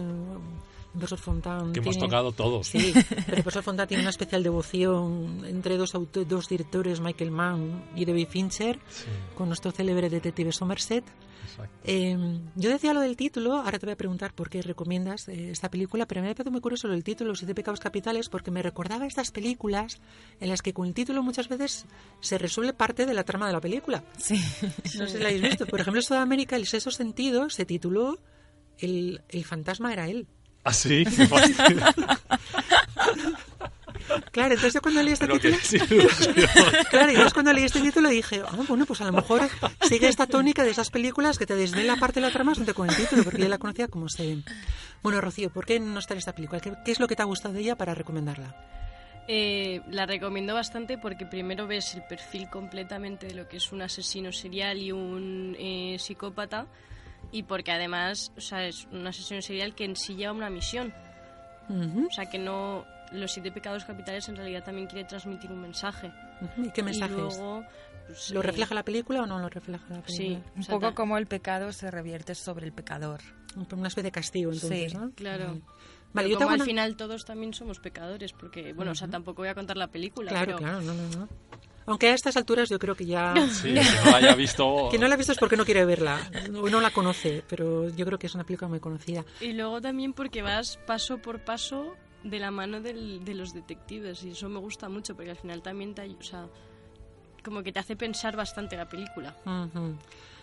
[0.95, 1.73] Profesor Fontán.
[1.73, 2.69] Que hemos tocado todos.
[2.69, 7.85] Sí, pero el profesor Fontán tiene una especial devoción entre dos, dos directores, Michael Mann
[7.97, 8.79] y David Fincher,
[9.37, 11.05] con nuestro célebre detective Somerset.
[11.85, 12.17] Eh,
[12.55, 15.71] yo decía lo del título, ahora te voy a preguntar por qué recomiendas eh, esta
[15.71, 18.51] película, pero me ha parecido muy curioso lo del título, Los siete pecados capitales, porque
[18.51, 20.01] me recordaba estas películas
[20.41, 21.87] en las que con el título muchas veces
[22.21, 24.05] se resuelve parte de la trama de la película.
[24.19, 24.41] Sí.
[24.99, 25.67] No sé si la habéis visto.
[25.67, 28.19] Por ejemplo, en Sudamérica, El sexto sentido se tituló
[28.79, 30.27] El, el fantasma era él.
[30.65, 31.05] ¿Ah, sí?
[34.55, 35.57] Entonces yo cuando leí este título...
[36.91, 39.49] claro, y cuando leí este título dije, ah, bueno, pues a lo mejor
[39.83, 42.75] sigue esta tónica de esas películas que te desden la parte de la trama junto
[42.75, 44.39] con el título, porque yo la conocía como se...
[45.03, 46.61] Bueno, Rocío, ¿por qué no está en esta película?
[46.61, 48.55] ¿Qué, es lo que te ha gustado de ella para recomendarla?
[49.27, 53.83] Eh, la recomiendo bastante porque primero ves el perfil completamente de lo que es un
[53.83, 56.67] asesino serial y un eh, psicópata
[57.33, 60.93] y porque además o sea, es un asesino serial que en sí lleva una misión.
[61.69, 62.85] O sea, que no...
[63.15, 66.13] Los siete pecados capitales en realidad también quiere transmitir un mensaje.
[66.57, 67.39] ¿Y qué mensaje pues,
[68.33, 70.17] ¿Lo eh, refleja la película o no lo refleja la película?
[70.17, 73.21] Sí, un poco como el pecado se revierte sobre el pecador.
[73.73, 75.61] Una especie de castigo, entonces, sí, claro.
[76.13, 79.49] Vale, yo como al final todos también somos pecadores, porque, bueno, o sea, tampoco voy
[79.49, 80.31] a contar la película.
[80.31, 81.29] Claro, claro, no, no, no.
[81.87, 83.35] Aunque a estas alturas yo creo que ya...
[83.51, 84.89] Sí, que no la haya visto...
[84.93, 86.19] que no la ha visto es porque no quiere verla,
[86.55, 89.25] o no la conoce, pero yo creo que es una película muy conocida.
[89.41, 94.25] Y luego también porque vas paso por paso de la mano del, de los detectives,
[94.25, 96.03] y eso me gusta mucho, porque al final también te...
[96.09, 96.47] O sea,
[97.45, 99.37] como que te hace pensar bastante la película.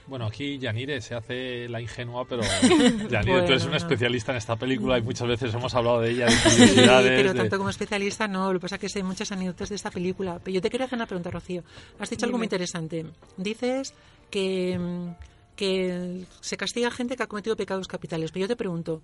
[0.07, 2.43] Bueno, aquí Yanire se hace la ingenua, pero
[3.09, 6.25] Yanire, tú eres una especialista en esta película y muchas veces hemos hablado de ella,
[6.27, 7.17] de curiosidades.
[7.17, 9.75] Sí, pero tanto como especialista no, lo que pasa es que sé muchas anécdotas de
[9.75, 10.39] esta película.
[10.43, 11.63] Pero yo te quería hacer una pregunta, Rocío.
[11.99, 13.05] Has dicho algo muy interesante.
[13.37, 13.93] Dices
[14.29, 14.79] que,
[15.55, 19.01] que se castiga a gente que ha cometido pecados capitales, pero yo te pregunto,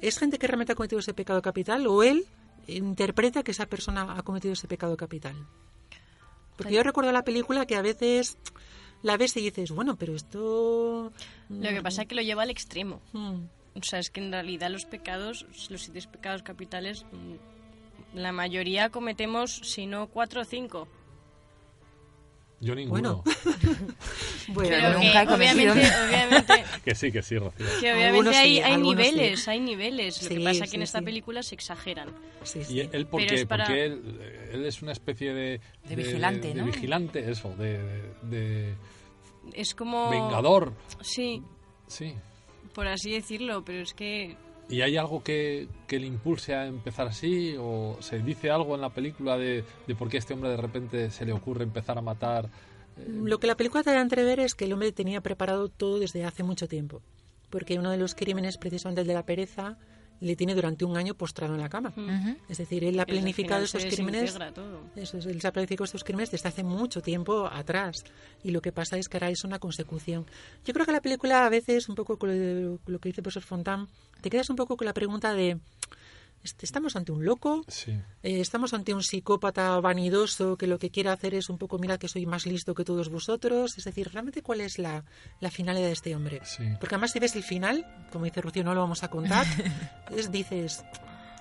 [0.00, 2.26] ¿es gente que realmente ha cometido ese pecado capital o él
[2.66, 5.34] interpreta que esa persona ha cometido ese pecado capital?
[6.56, 8.38] Porque yo recuerdo la película que a veces
[9.02, 11.12] la ves y dices, bueno, pero esto...
[11.48, 13.00] Lo que pasa es que lo lleva al extremo.
[13.12, 13.44] Mm.
[13.74, 18.88] O sea, es que en realidad los pecados, los siete pecados capitales, mm, la mayoría
[18.88, 20.88] cometemos, si no cuatro o cinco.
[22.60, 23.22] Yo ninguno.
[24.48, 27.66] Bueno, nunca he obviamente, obviamente, que sí, que sí, Rocío.
[27.80, 30.22] Que obviamente hay, hay niveles, hay niveles.
[30.22, 32.08] Lo que pasa es que en esta película se exageran.
[32.68, 33.46] ¿Y él por qué?
[33.46, 35.60] Porque él, es una especie de...
[35.84, 36.64] De, vigilante, ¿no?
[36.64, 38.74] De vigilante, eso, de
[39.54, 40.10] es como...
[40.10, 40.72] Vengador.
[41.00, 41.42] Sí.
[41.86, 42.14] Sí.
[42.74, 44.36] Por así decirlo, pero es que...
[44.68, 47.54] ¿Y hay algo que, que le impulse a empezar así?
[47.58, 50.56] ¿O se dice algo en la película de, de por qué a este hombre de
[50.56, 52.46] repente se le ocurre empezar a matar?
[52.98, 55.68] Eh, Lo que la película te da a entrever es que el hombre tenía preparado
[55.68, 57.00] todo desde hace mucho tiempo.
[57.48, 59.78] Porque uno de los crímenes, precisamente el de la pereza,
[60.20, 61.92] le tiene durante un año postrado en la cama.
[62.48, 64.36] Es decir, él ha planificado esos crímenes.
[64.94, 68.04] Eso él se ha planificado estos crímenes desde hace mucho tiempo atrás.
[68.42, 70.26] Y lo que pasa es que ahora es una consecución.
[70.64, 72.30] Yo creo que la película a veces, un poco con
[72.86, 73.88] lo, que dice el profesor Fontán,
[74.20, 75.58] te quedas un poco con la pregunta de
[76.60, 78.00] estamos ante un loco, eh,
[78.40, 82.08] estamos ante un psicópata vanidoso que lo que quiere hacer es un poco, mira que
[82.08, 83.76] soy más listo que todos vosotros.
[83.78, 85.04] Es decir, realmente cuál es la,
[85.50, 86.40] finalidad de este hombre.
[86.80, 89.46] Porque además si ves el final, como dice Rocío, no lo vamos a contar,
[90.10, 90.84] es, dices,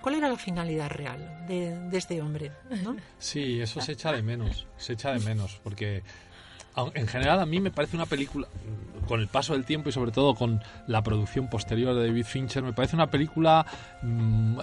[0.02, 2.52] ¿cuál era la finalidad real de, de este hombre?
[2.84, 2.96] ¿no?
[3.18, 6.04] Sí, eso se echa de menos, se echa de menos, porque
[6.94, 8.48] en general a mí me parece una película,
[9.08, 12.64] con el paso del tiempo y sobre todo con la producción posterior de David Fincher,
[12.64, 13.66] me parece una película
[14.02, 14.58] mm,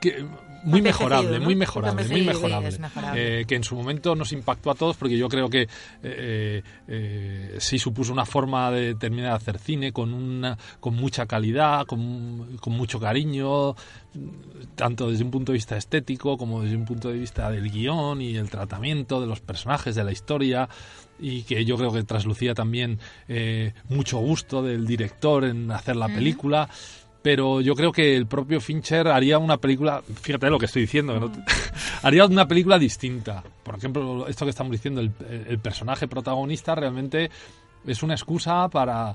[0.00, 0.24] que
[0.68, 2.78] muy mejorable, muy mejorable, muy mejorable,
[3.14, 5.68] eh, que en su momento nos impactó a todos porque yo creo que
[6.02, 11.26] eh, eh, sí supuso una forma de terminar de hacer cine con una, con mucha
[11.26, 13.74] calidad, con, con, mucho cariño,
[14.74, 18.20] tanto desde un punto de vista estético como desde un punto de vista del guion
[18.20, 20.68] y el tratamiento de los personajes, de la historia
[21.20, 23.00] y que yo creo que traslucía también
[23.88, 26.68] mucho gusto del director en hacer la película
[27.22, 31.30] pero yo creo que el propio Fincher haría una película, fíjate lo que estoy diciendo,
[32.02, 33.42] haría una película distinta.
[33.62, 37.30] Por ejemplo, esto que estamos diciendo, el, personaje protagonista realmente
[37.86, 39.14] es una excusa para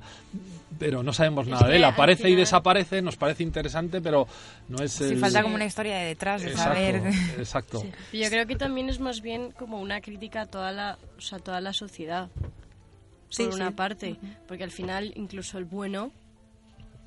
[0.79, 1.83] pero no sabemos nada de él.
[1.83, 4.25] aparece y desaparece nos parece interesante pero
[4.69, 7.03] no es sí, falta como una historia de detrás de saber.
[7.37, 7.83] Exacto
[8.13, 11.39] yo creo que también es más bien como una crítica a toda la o sea,
[11.39, 12.29] toda la sociedad
[13.37, 16.11] por una parte porque al final incluso el bueno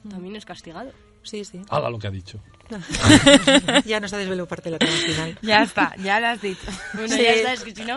[0.09, 0.93] también es castigado.
[1.23, 1.61] Sí, sí.
[1.71, 2.41] Haga lo que ha dicho.
[3.85, 5.39] ya nos ha desvelado parte de la trama final.
[5.43, 6.67] Ya está, ya lo has dicho.
[6.95, 7.97] Bueno, ya está, es que si no,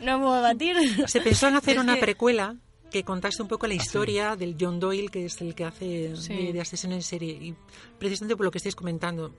[0.00, 1.08] no me voy a batir.
[1.08, 2.56] Se pensó en hacer una precuela
[2.90, 6.52] que contase un poco la historia del John Doyle, que es el que hace de,
[6.52, 7.32] de asesino en serie.
[7.32, 7.54] Y
[7.98, 9.34] precisamente por lo que estáis comentando,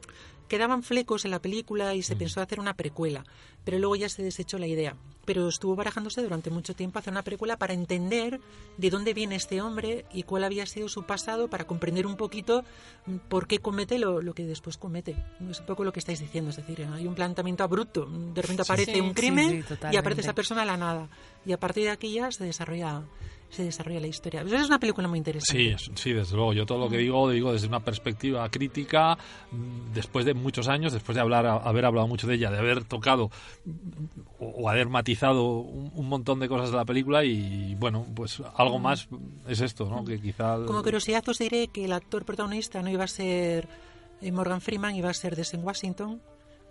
[0.47, 2.17] quedaban flecos en la película y se mm.
[2.17, 3.23] pensó hacer una precuela,
[3.63, 4.95] pero luego ya se desechó la idea.
[5.25, 8.39] Pero estuvo barajándose durante mucho tiempo hacer una precuela para entender
[8.77, 12.63] de dónde viene este hombre y cuál había sido su pasado, para comprender un poquito
[13.07, 15.15] mm, por qué comete lo, que después comete.
[15.49, 18.61] Es un poco lo que estáis diciendo, es decir, hay un planteamiento abrupto, de repente
[18.61, 21.09] aparece un crimen y aparece esa persona a la nada.
[21.45, 23.03] Y a partir de aquí ya se desarrolla
[23.49, 24.41] se desarrolla la historia.
[24.41, 25.77] Pues es una película muy interesante.
[25.77, 26.53] Sí, sí, desde luego.
[26.53, 29.17] Yo todo lo que digo, digo desde una perspectiva crítica,
[29.51, 32.83] mm, después de muchos años, después de hablar, haber hablado mucho de ella, de haber
[32.83, 33.31] tocado
[34.39, 39.07] o, haber matizado un, montón de cosas de la película y, bueno, pues algo más
[39.47, 40.03] es esto, ¿no?
[40.03, 40.57] Que quizá...
[40.65, 43.67] Como curiosidad os diré que el actor protagonista no iba a ser
[44.21, 46.21] eh, Morgan Freeman, iba a ser Desmond Washington,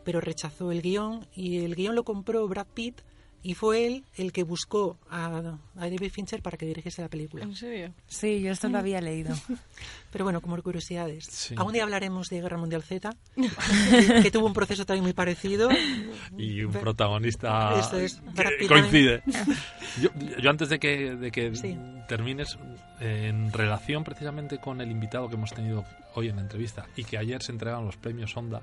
[0.05, 3.01] pero rechazó el guion y el guion lo compró Brad Pitt
[3.45, 7.45] y fue él el que buscó a, David Fincher para que dirigiese la película.
[7.45, 7.93] ¿En serio?
[8.07, 9.35] Sí, yo esto lo había leído.
[10.11, 11.53] Pero bueno, como curiosidades.
[11.55, 13.15] Algún día hablaremos de Guerra Mundial Z,
[14.23, 15.69] que, tuvo un proceso también muy parecido.
[16.39, 17.75] Y un protagonista
[18.57, 19.23] que coincide.
[20.41, 21.53] Yo, antes de que, de que
[22.09, 22.57] termines,
[23.01, 25.85] en relación precisamente con el invitado que hemos tenido
[26.15, 28.63] hoy en la entrevista y que ayer se entregaron los premios Onda,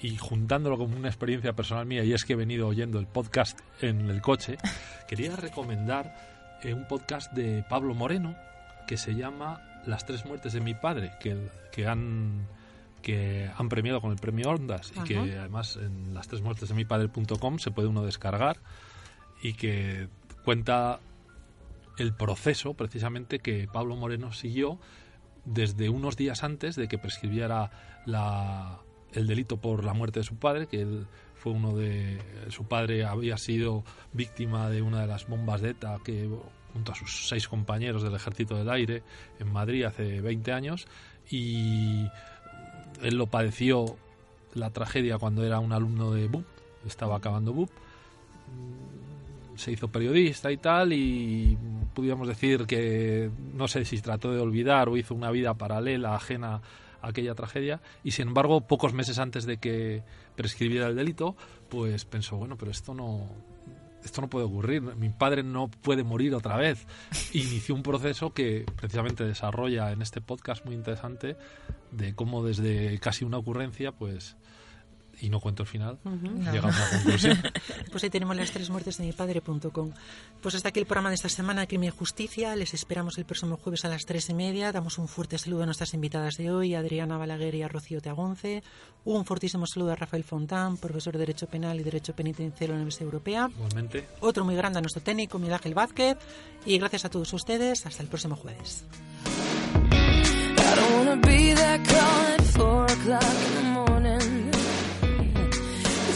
[0.00, 3.58] y juntándolo con una experiencia personal mía, y es que he venido oyendo el podcast
[3.80, 4.56] en el coche,
[5.08, 6.14] quería recomendar
[6.62, 8.36] eh, un podcast de Pablo Moreno
[8.86, 12.46] que se llama Las tres muertes de mi padre, que, que han
[13.02, 16.74] que han premiado con el premio Ondas y que además en las tres muertes de
[16.76, 18.60] mi padre.com se puede uno descargar
[19.42, 20.08] y que
[20.44, 21.00] cuenta
[21.98, 24.78] el proceso precisamente que Pablo Moreno siguió
[25.44, 28.80] desde unos días antes de que prescribiera la,
[29.12, 32.18] el delito por la muerte de su padre, que él fue uno de
[32.50, 33.82] su padre había sido
[34.12, 36.28] víctima de una de las bombas de ETA que
[36.72, 39.02] junto a sus seis compañeros del Ejército del Aire
[39.40, 40.86] en Madrid hace 20 años
[41.28, 42.06] y
[43.02, 43.96] él lo padeció
[44.54, 46.44] la tragedia cuando era un alumno de BUP,
[46.86, 47.70] estaba acabando BUP,
[49.56, 51.58] se hizo periodista y tal y
[51.94, 56.60] pudiéramos decir que no sé si trató de olvidar o hizo una vida paralela ajena
[57.02, 60.02] aquella tragedia y sin embargo pocos meses antes de que
[60.36, 61.36] prescribiera el delito
[61.68, 63.28] pues pensó bueno pero esto no
[64.04, 66.86] esto no puede ocurrir, mi padre no puede morir otra vez.
[67.32, 71.36] Inició un proceso que precisamente desarrolla en este podcast muy interesante
[71.92, 74.36] de cómo desde casi una ocurrencia, pues
[75.20, 75.98] y no cuento el final,
[76.52, 77.38] llegamos a la conclusión.
[77.90, 79.92] pues ahí tenemos las tres muertes de mi padre.com.
[80.40, 82.56] Pues hasta aquí el programa de esta semana, Crimen y Justicia.
[82.56, 84.72] Les esperamos el próximo jueves a las tres y media.
[84.72, 88.62] Damos un fuerte saludo a nuestras invitadas de hoy, Adriana Balaguer y a Rocío Teagonce.
[89.04, 92.82] Un fortísimo saludo a Rafael Fontán, profesor de Derecho Penal y Derecho Penitenciario de la
[92.82, 93.50] Universidad Europea.
[93.54, 94.08] Igualmente.
[94.20, 96.18] Otro muy grande a nuestro técnico, Miguel Ángel Vázquez.
[96.64, 97.86] Y gracias a todos ustedes.
[97.86, 98.84] Hasta el próximo jueves.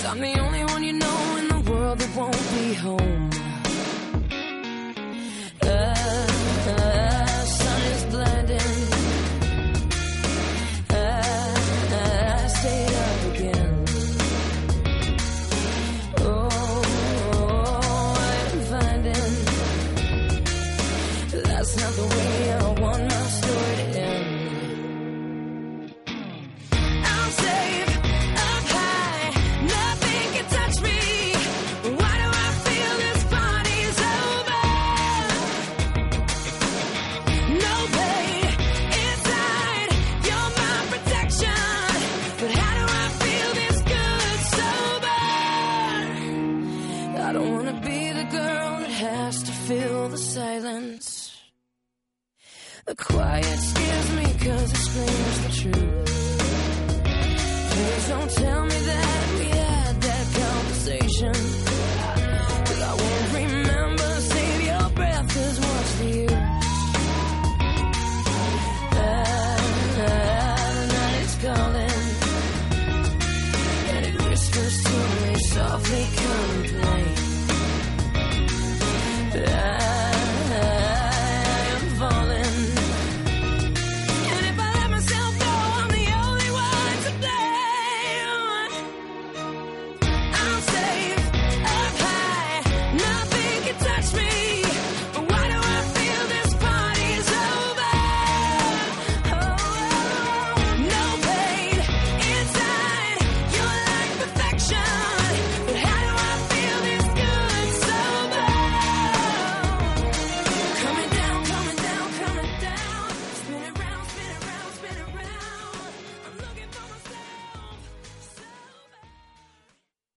[0.09, 3.27] I'm the only one you know in the world that won't be home.